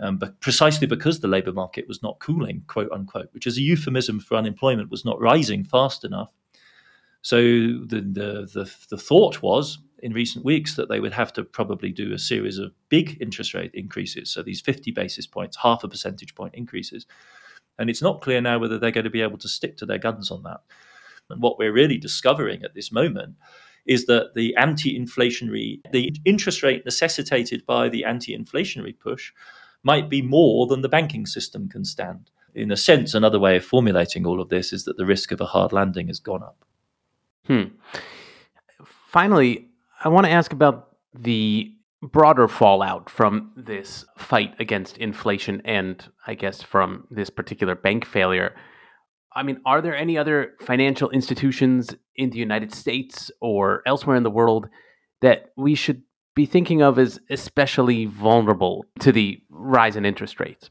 Um, 0.00 0.16
but 0.16 0.40
precisely 0.40 0.86
because 0.86 1.20
the 1.20 1.28
labour 1.28 1.52
market 1.52 1.86
was 1.86 2.02
not 2.02 2.18
cooling, 2.18 2.64
quote 2.66 2.90
unquote, 2.90 3.28
which 3.32 3.46
is 3.46 3.58
a 3.58 3.62
euphemism 3.62 4.20
for 4.20 4.36
unemployment 4.36 4.90
was 4.90 5.04
not 5.04 5.20
rising 5.20 5.64
fast 5.64 6.04
enough 6.04 6.30
so 7.24 7.38
the, 7.38 8.04
the, 8.12 8.50
the, 8.52 8.70
the 8.90 8.98
thought 8.98 9.40
was 9.40 9.78
in 10.04 10.12
recent 10.12 10.44
weeks 10.44 10.76
that 10.76 10.90
they 10.90 11.00
would 11.00 11.14
have 11.14 11.32
to 11.32 11.42
probably 11.42 11.90
do 11.90 12.12
a 12.12 12.18
series 12.18 12.58
of 12.58 12.74
big 12.90 13.16
interest 13.22 13.54
rate 13.54 13.70
increases. 13.72 14.30
So 14.30 14.42
these 14.42 14.60
50 14.60 14.90
basis 14.90 15.26
points, 15.26 15.56
half 15.56 15.82
a 15.82 15.88
percentage 15.88 16.34
point 16.34 16.54
increases. 16.54 17.06
And 17.78 17.88
it's 17.88 18.02
not 18.02 18.20
clear 18.20 18.42
now 18.42 18.58
whether 18.58 18.78
they're 18.78 18.90
going 18.90 19.04
to 19.04 19.10
be 19.10 19.22
able 19.22 19.38
to 19.38 19.48
stick 19.48 19.78
to 19.78 19.86
their 19.86 19.96
guns 19.96 20.30
on 20.30 20.42
that. 20.42 20.60
And 21.30 21.40
what 21.40 21.58
we're 21.58 21.72
really 21.72 21.96
discovering 21.96 22.62
at 22.62 22.74
this 22.74 22.92
moment 22.92 23.36
is 23.86 24.04
that 24.04 24.34
the 24.34 24.54
anti-inflationary, 24.56 25.80
the 25.90 26.14
interest 26.26 26.62
rate 26.62 26.84
necessitated 26.84 27.64
by 27.64 27.88
the 27.88 28.04
anti-inflationary 28.04 28.98
push 28.98 29.32
might 29.84 30.10
be 30.10 30.20
more 30.20 30.66
than 30.66 30.82
the 30.82 30.88
banking 30.88 31.24
system 31.24 31.66
can 31.66 31.82
stand. 31.82 32.30
In 32.54 32.70
a 32.70 32.76
sense, 32.76 33.14
another 33.14 33.40
way 33.40 33.56
of 33.56 33.64
formulating 33.64 34.26
all 34.26 34.42
of 34.42 34.50
this 34.50 34.70
is 34.70 34.84
that 34.84 34.98
the 34.98 35.06
risk 35.06 35.32
of 35.32 35.40
a 35.40 35.46
hard 35.46 35.72
landing 35.72 36.08
has 36.08 36.20
gone 36.20 36.42
up. 36.42 36.62
Hmm. 37.46 37.64
Finally, 39.06 39.68
I 40.04 40.08
want 40.08 40.26
to 40.26 40.32
ask 40.32 40.52
about 40.52 40.90
the 41.14 41.72
broader 42.02 42.46
fallout 42.46 43.08
from 43.08 43.52
this 43.56 44.04
fight 44.18 44.54
against 44.60 44.98
inflation 44.98 45.62
and 45.64 46.06
I 46.26 46.34
guess 46.34 46.62
from 46.62 47.06
this 47.10 47.30
particular 47.30 47.74
bank 47.74 48.04
failure. 48.04 48.54
I 49.34 49.42
mean, 49.42 49.62
are 49.64 49.80
there 49.80 49.96
any 49.96 50.18
other 50.18 50.56
financial 50.60 51.08
institutions 51.08 51.96
in 52.16 52.28
the 52.28 52.38
United 52.38 52.74
States 52.74 53.30
or 53.40 53.82
elsewhere 53.86 54.16
in 54.16 54.22
the 54.22 54.30
world 54.30 54.68
that 55.22 55.52
we 55.56 55.74
should 55.74 56.02
be 56.36 56.44
thinking 56.44 56.82
of 56.82 56.98
as 56.98 57.18
especially 57.30 58.04
vulnerable 58.04 58.84
to 59.00 59.10
the 59.10 59.40
rise 59.48 59.96
in 59.96 60.04
interest 60.04 60.38
rates? 60.38 60.68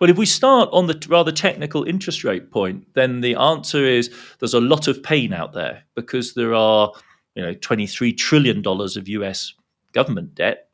Well, 0.00 0.10
if 0.10 0.18
we 0.18 0.26
start 0.26 0.68
on 0.72 0.88
the 0.88 1.00
rather 1.08 1.32
technical 1.32 1.84
interest 1.84 2.24
rate 2.24 2.50
point, 2.50 2.86
then 2.94 3.20
the 3.20 3.36
answer 3.36 3.84
is 3.84 4.12
there's 4.40 4.54
a 4.54 4.60
lot 4.60 4.88
of 4.88 5.02
pain 5.02 5.32
out 5.32 5.52
there 5.52 5.84
because 5.94 6.34
there 6.34 6.54
are, 6.54 6.92
you 7.34 7.42
know, 7.42 7.54
23 7.54 8.12
trillion 8.12 8.62
dollars 8.62 8.96
of 8.96 9.08
US 9.08 9.54
government 9.92 10.34
debt 10.34 10.68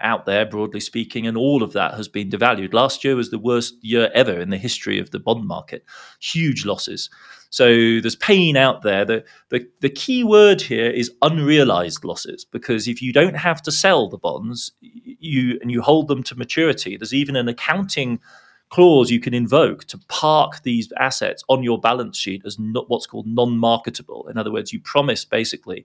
out 0.00 0.26
there, 0.26 0.44
broadly 0.44 0.80
speaking, 0.80 1.26
and 1.26 1.36
all 1.36 1.62
of 1.62 1.72
that 1.72 1.94
has 1.94 2.08
been 2.08 2.30
devalued. 2.30 2.74
Last 2.74 3.04
year 3.04 3.16
was 3.16 3.30
the 3.30 3.38
worst 3.38 3.74
year 3.82 4.10
ever 4.14 4.38
in 4.38 4.50
the 4.50 4.58
history 4.58 4.98
of 4.98 5.10
the 5.10 5.18
bond 5.18 5.46
market. 5.46 5.84
Huge 6.20 6.64
losses. 6.64 7.08
So 7.50 7.66
there's 8.00 8.16
pain 8.16 8.56
out 8.56 8.82
there. 8.82 9.04
The, 9.04 9.24
the, 9.50 9.66
the 9.80 9.90
key 9.90 10.24
word 10.24 10.60
here 10.60 10.90
is 10.90 11.12
unrealized 11.22 12.04
losses, 12.04 12.44
because 12.44 12.88
if 12.88 13.00
you 13.00 13.12
don't 13.12 13.36
have 13.36 13.62
to 13.62 13.72
sell 13.72 14.08
the 14.08 14.18
bonds, 14.18 14.72
you 14.80 15.58
and 15.62 15.70
you 15.70 15.80
hold 15.80 16.08
them 16.08 16.22
to 16.24 16.36
maturity, 16.36 16.96
there's 16.96 17.14
even 17.14 17.36
an 17.36 17.48
accounting 17.48 18.20
clause 18.68 19.10
you 19.10 19.20
can 19.20 19.34
invoke 19.34 19.84
to 19.84 19.98
park 20.08 20.62
these 20.62 20.92
assets 20.98 21.44
on 21.48 21.62
your 21.62 21.80
balance 21.80 22.18
sheet 22.18 22.42
as 22.44 22.58
not 22.58 22.90
what's 22.90 23.06
called 23.06 23.26
non-marketable. 23.26 24.28
In 24.28 24.36
other 24.36 24.52
words, 24.52 24.72
you 24.72 24.80
promise 24.80 25.24
basically 25.24 25.84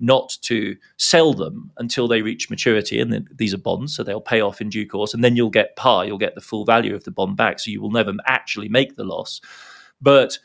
not 0.00 0.36
to 0.42 0.76
sell 0.96 1.32
them 1.32 1.70
until 1.76 2.08
they 2.08 2.22
reach 2.22 2.50
maturity, 2.50 3.00
and 3.00 3.12
then 3.12 3.28
these 3.34 3.54
are 3.54 3.58
bonds, 3.58 3.94
so 3.94 4.02
they'll 4.02 4.20
pay 4.20 4.40
off 4.40 4.60
in 4.60 4.68
due 4.68 4.86
course, 4.86 5.14
and 5.14 5.22
then 5.22 5.36
you'll 5.36 5.50
get 5.50 5.76
par, 5.76 6.04
you'll 6.04 6.18
get 6.18 6.34
the 6.34 6.40
full 6.40 6.64
value 6.64 6.94
of 6.94 7.04
the 7.04 7.10
bond 7.10 7.36
back, 7.36 7.60
so 7.60 7.70
you 7.70 7.80
will 7.80 7.90
never 7.90 8.12
actually 8.26 8.68
make 8.68 8.96
the 8.96 9.04
loss. 9.04 9.40
But 10.00 10.38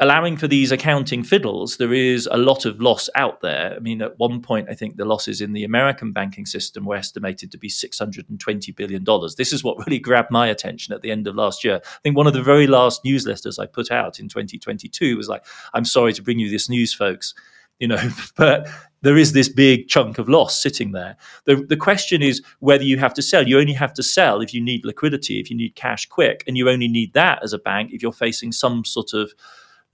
allowing 0.00 0.36
for 0.36 0.48
these 0.48 0.72
accounting 0.72 1.22
fiddles, 1.22 1.76
there 1.76 1.92
is 1.92 2.28
a 2.30 2.36
lot 2.36 2.64
of 2.64 2.80
loss 2.80 3.08
out 3.14 3.40
there. 3.42 3.74
I 3.76 3.78
mean, 3.78 4.02
at 4.02 4.18
one 4.18 4.42
point, 4.42 4.68
I 4.68 4.74
think 4.74 4.96
the 4.96 5.04
losses 5.04 5.40
in 5.40 5.52
the 5.52 5.62
American 5.62 6.12
banking 6.12 6.46
system 6.46 6.84
were 6.84 6.96
estimated 6.96 7.52
to 7.52 7.58
be 7.58 7.68
$620 7.68 8.74
billion. 8.74 9.04
This 9.36 9.52
is 9.52 9.62
what 9.62 9.78
really 9.86 10.00
grabbed 10.00 10.32
my 10.32 10.48
attention 10.48 10.94
at 10.94 11.02
the 11.02 11.12
end 11.12 11.28
of 11.28 11.36
last 11.36 11.62
year. 11.62 11.80
I 11.84 11.98
think 12.02 12.16
one 12.16 12.26
of 12.26 12.32
the 12.32 12.42
very 12.42 12.66
last 12.66 13.04
newsletters 13.04 13.58
I 13.58 13.66
put 13.66 13.92
out 13.92 14.18
in 14.18 14.28
2022 14.28 15.16
was 15.16 15.28
like, 15.28 15.44
I'm 15.74 15.84
sorry 15.84 16.12
to 16.14 16.22
bring 16.22 16.40
you 16.40 16.50
this 16.50 16.68
news, 16.68 16.92
folks. 16.92 17.34
You 17.80 17.88
know, 17.88 18.08
but 18.36 18.68
there 19.02 19.16
is 19.16 19.32
this 19.32 19.48
big 19.48 19.88
chunk 19.88 20.18
of 20.18 20.28
loss 20.28 20.62
sitting 20.62 20.92
there. 20.92 21.16
The, 21.44 21.56
the 21.56 21.76
question 21.76 22.22
is 22.22 22.40
whether 22.60 22.84
you 22.84 22.98
have 22.98 23.12
to 23.14 23.20
sell. 23.20 23.48
You 23.48 23.58
only 23.58 23.72
have 23.72 23.92
to 23.94 24.02
sell 24.02 24.40
if 24.40 24.54
you 24.54 24.60
need 24.62 24.84
liquidity, 24.84 25.40
if 25.40 25.50
you 25.50 25.56
need 25.56 25.74
cash 25.74 26.06
quick, 26.06 26.44
and 26.46 26.56
you 26.56 26.70
only 26.70 26.86
need 26.86 27.14
that 27.14 27.42
as 27.42 27.52
a 27.52 27.58
bank 27.58 27.90
if 27.92 28.00
you're 28.00 28.12
facing 28.12 28.52
some 28.52 28.84
sort 28.84 29.12
of 29.12 29.34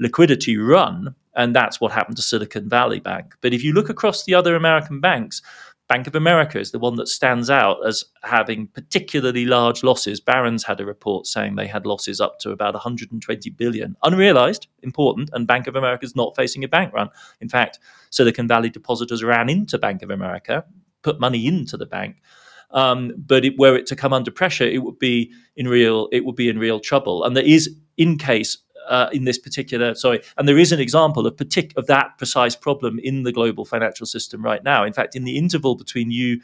liquidity 0.00 0.56
run. 0.56 1.14
And 1.36 1.54
that's 1.54 1.80
what 1.80 1.92
happened 1.92 2.16
to 2.16 2.22
Silicon 2.22 2.68
Valley 2.68 2.98
Bank. 2.98 3.34
But 3.40 3.54
if 3.54 3.62
you 3.62 3.72
look 3.72 3.88
across 3.88 4.24
the 4.24 4.34
other 4.34 4.56
American 4.56 5.00
banks, 5.00 5.42
Bank 5.90 6.06
of 6.06 6.14
America 6.14 6.60
is 6.60 6.70
the 6.70 6.78
one 6.78 6.94
that 6.96 7.08
stands 7.08 7.50
out 7.50 7.84
as 7.84 8.04
having 8.22 8.68
particularly 8.68 9.44
large 9.44 9.82
losses. 9.82 10.20
Barron's 10.20 10.62
had 10.62 10.80
a 10.80 10.86
report 10.86 11.26
saying 11.26 11.56
they 11.56 11.66
had 11.66 11.84
losses 11.84 12.20
up 12.20 12.38
to 12.40 12.52
about 12.52 12.74
120 12.74 13.50
billion, 13.50 13.96
unrealized, 14.04 14.68
important, 14.84 15.30
and 15.32 15.48
Bank 15.48 15.66
of 15.66 15.74
America 15.74 16.04
is 16.04 16.14
not 16.14 16.36
facing 16.36 16.62
a 16.62 16.68
bank 16.68 16.92
run. 16.94 17.08
In 17.40 17.48
fact, 17.48 17.80
Silicon 18.10 18.46
Valley 18.46 18.70
depositors 18.70 19.24
ran 19.24 19.48
into 19.48 19.78
Bank 19.78 20.02
of 20.02 20.10
America, 20.10 20.64
put 21.02 21.18
money 21.18 21.44
into 21.44 21.76
the 21.76 21.86
bank. 21.86 22.22
Um, 22.70 23.12
but 23.16 23.44
it, 23.44 23.58
were 23.58 23.74
it 23.74 23.86
to 23.86 23.96
come 23.96 24.12
under 24.12 24.30
pressure, 24.30 24.62
it 24.64 24.84
would 24.84 25.00
be 25.00 25.32
in 25.56 25.66
real 25.66 26.08
it 26.12 26.24
would 26.24 26.36
be 26.36 26.48
in 26.48 26.58
real 26.58 26.78
trouble. 26.78 27.24
And 27.24 27.36
there 27.36 27.44
is, 27.44 27.68
in 27.96 28.16
case 28.16 28.58
uh, 28.90 29.09
in 29.12 29.24
this 29.24 29.38
particular 29.38 29.94
sorry 29.94 30.20
and 30.37 30.46
there 30.46 30.59
is 30.59 30.72
an 30.72 30.81
example 30.81 31.26
of 31.26 31.37
partic- 31.37 31.76
of 31.76 31.87
that 31.87 32.18
precise 32.18 32.55
problem 32.55 32.98
in 32.98 33.22
the 33.22 33.33
global 33.33 33.64
financial 33.64 34.07
system 34.07 34.42
right 34.44 34.62
now 34.62 34.85
in 34.85 34.92
fact 34.92 35.16
in 35.16 35.24
the 35.24 35.38
interval 35.38 35.74
between 35.74 36.11
you 36.11 36.40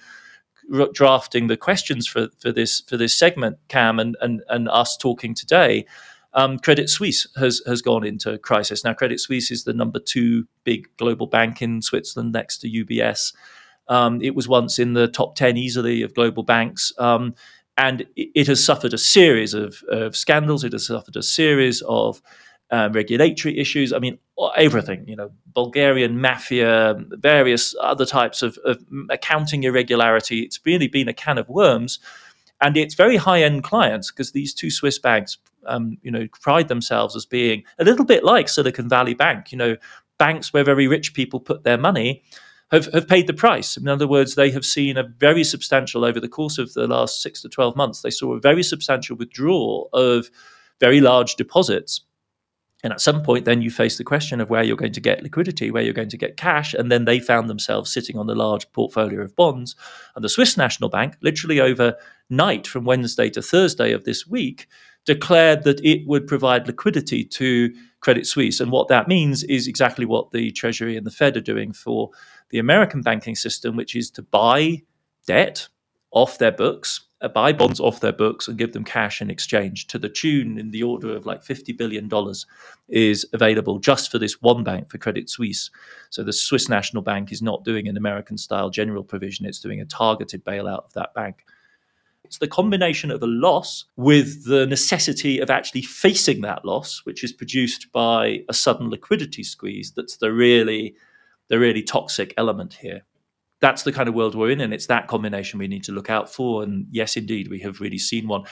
drafting 0.94 1.46
the 1.46 1.56
questions 1.56 2.06
for, 2.06 2.28
for 2.38 2.50
this 2.50 2.80
for 2.88 2.96
this 2.96 3.14
segment 3.14 3.58
cam 3.68 3.98
and 3.98 4.16
and, 4.20 4.42
and 4.48 4.68
us 4.68 4.96
talking 4.96 5.34
today 5.34 5.84
um, 6.36 6.58
Credit 6.58 6.88
Suisse 6.88 7.26
has 7.36 7.62
has 7.66 7.80
gone 7.80 8.04
into 8.04 8.36
crisis 8.38 8.84
now. 8.84 8.92
Credit 8.92 9.18
Suisse 9.18 9.50
is 9.50 9.64
the 9.64 9.72
number 9.72 9.98
two 9.98 10.46
big 10.64 10.86
global 10.98 11.26
bank 11.26 11.62
in 11.62 11.80
Switzerland, 11.80 12.32
next 12.32 12.58
to 12.58 12.68
UBS. 12.68 13.32
Um, 13.88 14.20
it 14.20 14.34
was 14.34 14.46
once 14.46 14.78
in 14.78 14.92
the 14.92 15.08
top 15.08 15.34
ten 15.34 15.56
easily 15.56 16.02
of 16.02 16.14
global 16.14 16.42
banks. 16.42 16.92
Um, 16.98 17.34
and 17.76 18.06
it 18.16 18.46
has 18.46 18.64
suffered 18.64 18.94
a 18.94 18.98
series 18.98 19.54
of, 19.54 19.82
of 19.88 20.16
scandals. 20.16 20.64
It 20.64 20.72
has 20.72 20.86
suffered 20.86 21.16
a 21.16 21.22
series 21.22 21.82
of 21.82 22.22
um, 22.70 22.92
regulatory 22.92 23.58
issues. 23.58 23.92
I 23.92 23.98
mean, 23.98 24.18
everything. 24.56 25.06
You 25.06 25.16
know, 25.16 25.30
Bulgarian 25.52 26.20
mafia, 26.20 26.96
various 27.10 27.74
other 27.80 28.06
types 28.06 28.42
of, 28.42 28.58
of 28.64 28.82
accounting 29.10 29.64
irregularity. 29.64 30.40
It's 30.40 30.60
really 30.64 30.88
been 30.88 31.08
a 31.08 31.14
can 31.14 31.38
of 31.38 31.48
worms, 31.48 31.98
and 32.60 32.76
it's 32.76 32.94
very 32.94 33.16
high-end 33.16 33.62
clients 33.62 34.10
because 34.10 34.32
these 34.32 34.54
two 34.54 34.70
Swiss 34.70 34.98
banks, 34.98 35.38
um, 35.66 35.98
you 36.02 36.10
know, 36.10 36.26
pride 36.40 36.68
themselves 36.68 37.14
as 37.14 37.26
being 37.26 37.62
a 37.78 37.84
little 37.84 38.04
bit 38.04 38.24
like 38.24 38.48
Silicon 38.48 38.88
Valley 38.88 39.14
Bank. 39.14 39.52
You 39.52 39.58
know, 39.58 39.76
banks 40.18 40.52
where 40.52 40.64
very 40.64 40.88
rich 40.88 41.12
people 41.12 41.40
put 41.40 41.62
their 41.62 41.78
money 41.78 42.22
have, 42.70 42.92
have 42.92 43.08
paid 43.08 43.26
the 43.26 43.34
price. 43.34 43.76
In 43.76 43.88
other 43.88 44.08
words, 44.08 44.34
they 44.34 44.50
have 44.50 44.64
seen 44.64 44.96
a 44.96 45.04
very 45.04 45.44
substantial, 45.44 46.04
over 46.04 46.20
the 46.20 46.28
course 46.28 46.58
of 46.58 46.74
the 46.74 46.86
last 46.86 47.22
six 47.22 47.40
to 47.42 47.48
12 47.48 47.76
months, 47.76 48.02
they 48.02 48.10
saw 48.10 48.34
a 48.34 48.40
very 48.40 48.62
substantial 48.62 49.16
withdrawal 49.16 49.88
of 49.92 50.30
very 50.80 51.00
large 51.00 51.36
deposits. 51.36 52.02
And 52.82 52.92
at 52.92 53.00
some 53.00 53.22
point, 53.22 53.46
then 53.46 53.62
you 53.62 53.70
face 53.70 53.96
the 53.98 54.04
question 54.04 54.40
of 54.40 54.50
where 54.50 54.62
you're 54.62 54.76
going 54.76 54.92
to 54.92 55.00
get 55.00 55.22
liquidity, 55.22 55.70
where 55.70 55.82
you're 55.82 55.94
going 55.94 56.10
to 56.10 56.18
get 56.18 56.36
cash. 56.36 56.74
And 56.74 56.92
then 56.92 57.04
they 57.04 57.18
found 57.18 57.48
themselves 57.48 57.92
sitting 57.92 58.18
on 58.18 58.26
the 58.26 58.34
large 58.34 58.70
portfolio 58.72 59.22
of 59.22 59.34
bonds. 59.34 59.74
And 60.14 60.24
the 60.24 60.28
Swiss 60.28 60.56
National 60.56 60.90
Bank, 60.90 61.16
literally 61.22 61.60
overnight 61.60 62.66
from 62.66 62.84
Wednesday 62.84 63.30
to 63.30 63.42
Thursday 63.42 63.92
of 63.92 64.04
this 64.04 64.26
week, 64.26 64.66
declared 65.06 65.62
that 65.62 65.82
it 65.84 66.06
would 66.06 66.26
provide 66.26 66.66
liquidity 66.66 67.24
to 67.24 67.72
Credit 68.00 68.26
Suisse. 68.26 68.60
And 68.60 68.70
what 68.70 68.88
that 68.88 69.08
means 69.08 69.42
is 69.44 69.66
exactly 69.66 70.04
what 70.04 70.32
the 70.32 70.50
Treasury 70.50 70.96
and 70.96 71.06
the 71.06 71.10
Fed 71.10 71.36
are 71.36 71.40
doing 71.40 71.72
for 71.72 72.10
the 72.50 72.58
American 72.58 73.02
banking 73.02 73.34
system, 73.34 73.76
which 73.76 73.96
is 73.96 74.10
to 74.12 74.22
buy 74.22 74.82
debt 75.26 75.68
off 76.12 76.38
their 76.38 76.52
books 76.52 77.06
uh, 77.22 77.28
buy 77.28 77.52
bonds 77.52 77.80
off 77.80 78.00
their 78.00 78.12
books 78.12 78.46
and 78.46 78.58
give 78.58 78.72
them 78.72 78.84
cash 78.84 79.22
in 79.22 79.30
exchange 79.30 79.86
to 79.86 79.98
the 79.98 80.08
tune 80.08 80.58
in 80.58 80.70
the 80.70 80.82
order 80.82 81.16
of 81.16 81.24
like 81.24 81.42
$50 81.42 81.76
billion 81.76 82.10
is 82.88 83.26
available 83.32 83.78
just 83.78 84.10
for 84.10 84.18
this 84.18 84.42
one 84.42 84.62
bank, 84.62 84.90
for 84.90 84.98
Credit 84.98 85.28
Suisse. 85.30 85.70
So 86.10 86.22
the 86.22 86.32
Swiss 86.32 86.68
National 86.68 87.02
Bank 87.02 87.32
is 87.32 87.40
not 87.40 87.64
doing 87.64 87.88
an 87.88 87.96
American 87.96 88.36
style 88.36 88.70
general 88.70 89.02
provision, 89.02 89.46
it's 89.46 89.60
doing 89.60 89.80
a 89.80 89.86
targeted 89.86 90.44
bailout 90.44 90.84
of 90.84 90.92
that 90.92 91.14
bank. 91.14 91.44
It's 92.24 92.38
the 92.38 92.48
combination 92.48 93.10
of 93.10 93.22
a 93.22 93.26
loss 93.26 93.84
with 93.96 94.44
the 94.46 94.66
necessity 94.66 95.38
of 95.38 95.48
actually 95.48 95.82
facing 95.82 96.40
that 96.42 96.64
loss, 96.64 97.02
which 97.04 97.22
is 97.22 97.32
produced 97.32 97.90
by 97.92 98.42
a 98.48 98.52
sudden 98.52 98.90
liquidity 98.90 99.44
squeeze, 99.44 99.92
that's 99.92 100.16
the 100.16 100.32
really 100.32 100.96
the 101.48 101.58
really 101.58 101.82
toxic 101.82 102.34
element 102.36 102.74
here 102.74 103.02
that's 103.60 103.82
the 103.82 103.92
kind 103.92 104.08
of 104.08 104.14
world 104.14 104.34
we're 104.34 104.50
in, 104.50 104.60
and 104.60 104.74
it's 104.74 104.86
that 104.86 105.08
combination 105.08 105.58
we 105.58 105.68
need 105.68 105.84
to 105.84 105.92
look 105.92 106.10
out 106.10 106.32
for. 106.32 106.62
And 106.62 106.86
yes, 106.90 107.16
indeed, 107.16 107.48
we 107.48 107.58
have 107.60 107.80
really 107.80 107.98
seen 107.98 108.28
one. 108.28 108.44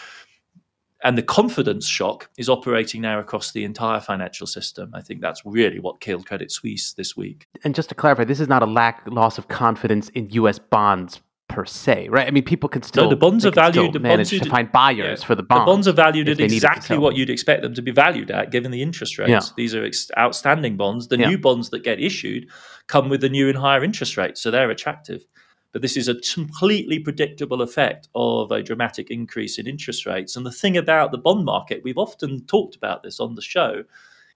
And 1.02 1.18
the 1.18 1.22
confidence 1.22 1.86
shock 1.86 2.30
is 2.38 2.48
operating 2.48 3.02
now 3.02 3.18
across 3.18 3.52
the 3.52 3.64
entire 3.64 4.00
financial 4.00 4.46
system. 4.46 4.90
I 4.94 5.02
think 5.02 5.20
that's 5.20 5.44
really 5.44 5.78
what 5.78 6.00
killed 6.00 6.26
Credit 6.26 6.50
Suisse 6.50 6.94
this 6.94 7.14
week. 7.14 7.46
And 7.62 7.74
just 7.74 7.90
to 7.90 7.94
clarify, 7.94 8.24
this 8.24 8.40
is 8.40 8.48
not 8.48 8.62
a 8.62 8.66
lack 8.66 9.02
loss 9.06 9.36
of 9.36 9.48
confidence 9.48 10.08
in 10.10 10.30
U.S. 10.30 10.58
bonds 10.58 11.20
per 11.48 11.64
se, 11.64 12.08
right? 12.08 12.26
I 12.26 12.30
mean, 12.30 12.44
people 12.44 12.68
can 12.68 12.82
still 12.82 13.04
no, 13.04 13.10
the 13.10 13.16
bonds 13.16 13.44
are 13.44 13.50
valued. 13.50 13.92
The 13.92 14.00
manage 14.00 14.30
bonds 14.30 14.44
to 14.44 14.50
find 14.50 14.72
buyers 14.72 15.20
yeah, 15.20 15.26
for 15.26 15.34
the 15.34 15.42
bonds. 15.42 15.62
The 15.62 15.72
bonds 15.72 15.88
are 15.88 15.92
valued 15.92 16.28
at 16.28 16.40
exactly 16.40 16.98
what 16.98 17.16
you'd 17.16 17.30
expect 17.30 17.62
them 17.62 17.74
to 17.74 17.82
be 17.82 17.90
valued 17.90 18.30
at, 18.30 18.50
given 18.50 18.70
the 18.70 18.82
interest 18.82 19.18
rates. 19.18 19.30
Yeah. 19.30 19.40
These 19.56 19.74
are 19.74 19.84
ex- 19.84 20.10
outstanding 20.16 20.76
bonds. 20.76 21.08
The 21.08 21.18
Yeah. 21.18 21.28
new 21.28 21.38
bonds 21.38 21.70
that 21.70 21.84
get 21.84 22.00
issued 22.00 22.48
come 22.86 23.08
with 23.08 23.20
the 23.20 23.28
new 23.28 23.48
and 23.48 23.58
higher 23.58 23.84
interest 23.84 24.16
rates, 24.16 24.40
so 24.40 24.50
they're 24.50 24.70
attractive. 24.70 25.24
But 25.72 25.82
this 25.82 25.96
is 25.96 26.08
a 26.08 26.14
completely 26.14 26.98
predictable 26.98 27.60
effect 27.60 28.08
of 28.14 28.50
a 28.50 28.62
dramatic 28.62 29.10
increase 29.10 29.58
in 29.58 29.66
interest 29.66 30.06
rates. 30.06 30.36
And 30.36 30.46
the 30.46 30.52
thing 30.52 30.76
about 30.76 31.10
the 31.10 31.18
bond 31.18 31.44
market, 31.44 31.82
we've 31.82 31.98
often 31.98 32.46
talked 32.46 32.76
about 32.76 33.02
this 33.02 33.20
on 33.20 33.34
the 33.34 33.42
show. 33.42 33.82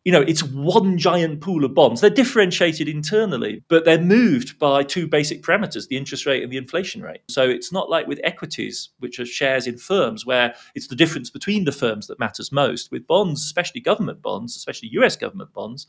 You 0.04 0.12
know, 0.12 0.22
it's 0.22 0.42
one 0.42 0.96
giant 0.96 1.40
pool 1.40 1.64
of 1.64 1.74
bonds. 1.74 2.00
They're 2.00 2.08
differentiated 2.08 2.88
internally, 2.88 3.62
but 3.68 3.84
they're 3.84 4.00
moved 4.00 4.58
by 4.58 4.82
two 4.82 5.06
basic 5.06 5.42
parameters 5.42 5.88
the 5.88 5.96
interest 5.96 6.24
rate 6.24 6.42
and 6.42 6.52
the 6.52 6.56
inflation 6.56 7.02
rate. 7.02 7.20
So 7.28 7.42
it's 7.42 7.72
not 7.72 7.90
like 7.90 8.06
with 8.06 8.20
equities, 8.22 8.90
which 9.00 9.18
are 9.18 9.26
shares 9.26 9.66
in 9.66 9.76
firms, 9.76 10.24
where 10.24 10.54
it's 10.74 10.86
the 10.86 10.96
difference 10.96 11.30
between 11.30 11.64
the 11.64 11.72
firms 11.72 12.06
that 12.06 12.20
matters 12.20 12.52
most. 12.52 12.90
With 12.90 13.06
bonds, 13.06 13.42
especially 13.42 13.80
government 13.80 14.22
bonds, 14.22 14.56
especially 14.56 14.88
US 14.92 15.16
government 15.16 15.52
bonds, 15.52 15.86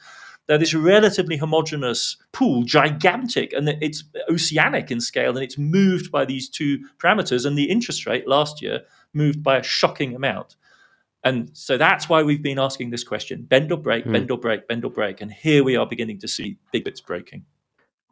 they're 0.47 0.57
this 0.57 0.73
relatively 0.73 1.37
homogenous 1.37 2.17
pool, 2.33 2.63
gigantic, 2.63 3.53
and 3.53 3.69
it's 3.69 4.03
oceanic 4.31 4.89
in 4.89 4.99
scale, 4.99 5.29
and 5.29 5.43
it's 5.43 5.59
moved 5.59 6.11
by 6.11 6.25
these 6.25 6.49
two 6.49 6.79
parameters. 6.97 7.45
And 7.45 7.55
the 7.55 7.69
interest 7.69 8.07
rate 8.07 8.27
last 8.27 8.59
year 8.59 8.81
moved 9.13 9.43
by 9.43 9.57
a 9.57 9.63
shocking 9.63 10.15
amount. 10.15 10.55
And 11.23 11.49
so 11.53 11.77
that's 11.77 12.07
why 12.07 12.23
we've 12.23 12.41
been 12.41 12.59
asking 12.59 12.91
this 12.91 13.03
question 13.03 13.43
bend 13.43 13.71
or 13.71 13.77
break, 13.77 14.05
Hmm. 14.05 14.13
bend 14.13 14.31
or 14.31 14.37
break, 14.37 14.67
bend 14.67 14.85
or 14.85 14.91
break. 14.91 15.19
And 15.21 15.31
here 15.31 15.63
we 15.63 15.75
are 15.75 15.85
beginning 15.85 16.19
to 16.19 16.27
see 16.27 16.57
big 16.71 16.85
bits 16.85 17.01
breaking. 17.01 17.43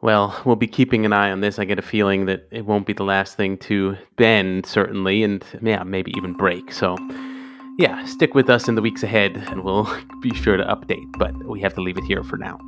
Well, 0.00 0.40
we'll 0.44 0.56
be 0.56 0.66
keeping 0.68 1.04
an 1.06 1.12
eye 1.12 1.30
on 1.32 1.40
this. 1.40 1.58
I 1.58 1.64
get 1.64 1.78
a 1.78 1.82
feeling 1.82 2.26
that 2.26 2.46
it 2.52 2.64
won't 2.66 2.86
be 2.86 2.92
the 2.92 3.02
last 3.04 3.36
thing 3.36 3.56
to 3.58 3.96
bend, 4.16 4.64
certainly, 4.66 5.24
and 5.24 5.44
yeah, 5.62 5.82
maybe 5.82 6.12
even 6.16 6.34
break. 6.34 6.70
So, 6.70 6.96
yeah, 7.78 8.04
stick 8.04 8.34
with 8.34 8.48
us 8.50 8.68
in 8.68 8.74
the 8.76 8.82
weeks 8.82 9.02
ahead 9.02 9.36
and 9.48 9.64
we'll 9.64 9.88
be 10.22 10.32
sure 10.34 10.56
to 10.56 10.64
update. 10.64 11.04
But 11.18 11.34
we 11.48 11.60
have 11.62 11.74
to 11.74 11.80
leave 11.80 11.96
it 11.98 12.04
here 12.04 12.22
for 12.22 12.36
now. 12.36 12.58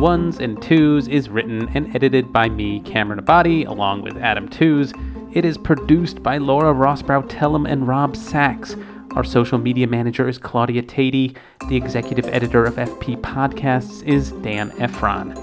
Ones 0.00 0.38
and 0.38 0.60
Tooze 0.62 1.08
is 1.08 1.28
written 1.28 1.68
and 1.74 1.94
edited 1.94 2.32
by 2.32 2.48
me, 2.48 2.80
Cameron 2.80 3.20
Abadi, 3.20 3.66
along 3.66 4.02
with 4.02 4.16
Adam 4.16 4.48
Tooze. 4.48 4.92
It 5.38 5.44
is 5.44 5.56
produced 5.56 6.20
by 6.20 6.38
Laura 6.38 6.74
Rosbrow-Telem 6.74 7.70
and 7.70 7.86
Rob 7.86 8.16
Sachs. 8.16 8.74
Our 9.14 9.22
social 9.22 9.56
media 9.56 9.86
manager 9.86 10.28
is 10.28 10.36
Claudia 10.36 10.82
Tatey. 10.82 11.36
The 11.68 11.76
executive 11.76 12.26
editor 12.26 12.64
of 12.64 12.74
FP 12.74 13.20
Podcasts 13.20 14.02
is 14.02 14.32
Dan 14.32 14.72
Ephron. 14.80 15.34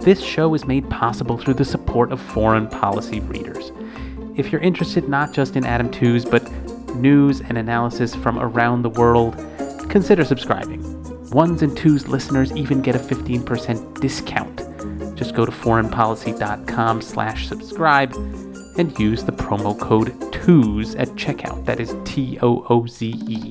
This 0.00 0.20
show 0.20 0.52
is 0.52 0.66
made 0.66 0.90
possible 0.90 1.38
through 1.38 1.54
the 1.54 1.64
support 1.64 2.12
of 2.12 2.20
foreign 2.20 2.68
policy 2.68 3.20
readers. 3.20 3.72
If 4.36 4.52
you're 4.52 4.60
interested 4.60 5.08
not 5.08 5.32
just 5.32 5.56
in 5.56 5.64
Adam 5.64 5.90
Tooze, 5.90 6.26
but 6.26 6.46
news 6.96 7.40
and 7.40 7.56
analysis 7.56 8.14
from 8.14 8.38
around 8.38 8.82
the 8.82 8.90
world, 8.90 9.36
consider 9.88 10.22
subscribing. 10.22 10.82
Ones 11.30 11.62
and 11.62 11.74
Tooze 11.74 12.06
listeners 12.06 12.52
even 12.52 12.82
get 12.82 12.94
a 12.94 12.98
15% 12.98 14.02
discount. 14.02 15.16
Just 15.16 15.34
go 15.34 15.46
to 15.46 15.50
foreignpolicy.com 15.50 17.00
slash 17.00 17.48
subscribe 17.48 18.14
and 18.76 18.96
use 18.98 19.24
the 19.24 19.32
promo 19.32 19.78
code 19.78 20.14
TOOZE 20.32 20.94
at 20.96 21.08
checkout. 21.10 21.64
That 21.64 21.80
is 21.80 21.94
T 22.04 22.38
O 22.42 22.66
O 22.68 22.86
Z 22.86 23.14
E. 23.26 23.50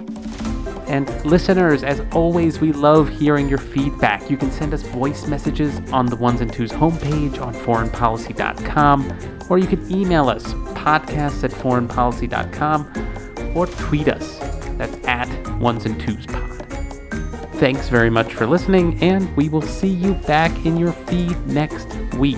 And 0.88 1.08
listeners, 1.23 1.84
as 1.84 2.01
always, 2.12 2.60
we 2.60 2.71
love 2.71 3.10
hearing 3.10 3.47
your 3.47 3.60
feedback. 3.60 4.29
You 4.29 4.38
can 4.38 4.51
send 4.51 4.73
us 4.73 4.82
voice 4.82 5.27
messages 5.27 5.79
on 5.91 6.08
the 6.08 6.15
Ones 6.15 6.41
and 6.41 6.51
Tooze 6.51 6.71
homepage 6.71 7.39
on 7.39 7.53
foreignpolicy.com, 7.53 9.47
or 9.51 9.60
you 9.60 9.67
can 9.67 9.91
email 9.91 10.29
us 10.29 10.53
podcasts 10.73 11.43
at 11.43 11.51
foreignpolicy.com, 11.51 13.53
or 13.55 13.67
tweet 13.67 14.08
us. 14.08 14.39
That's 14.79 15.08
at 15.08 15.60
Ones 15.60 15.86
and 15.86 16.01
Tooze 16.01 16.25
Pod. 16.25 16.65
Thanks 17.60 17.89
very 17.89 18.10
much 18.10 18.34
for 18.34 18.47
listening, 18.47 18.97
and 19.03 19.36
we 19.36 19.49
will 19.49 19.62
see 19.62 19.89
you 19.89 20.13
back 20.13 20.65
in 20.65 20.77
your 20.77 20.93
feed 20.93 21.38
next 21.45 21.93
week. 22.15 22.38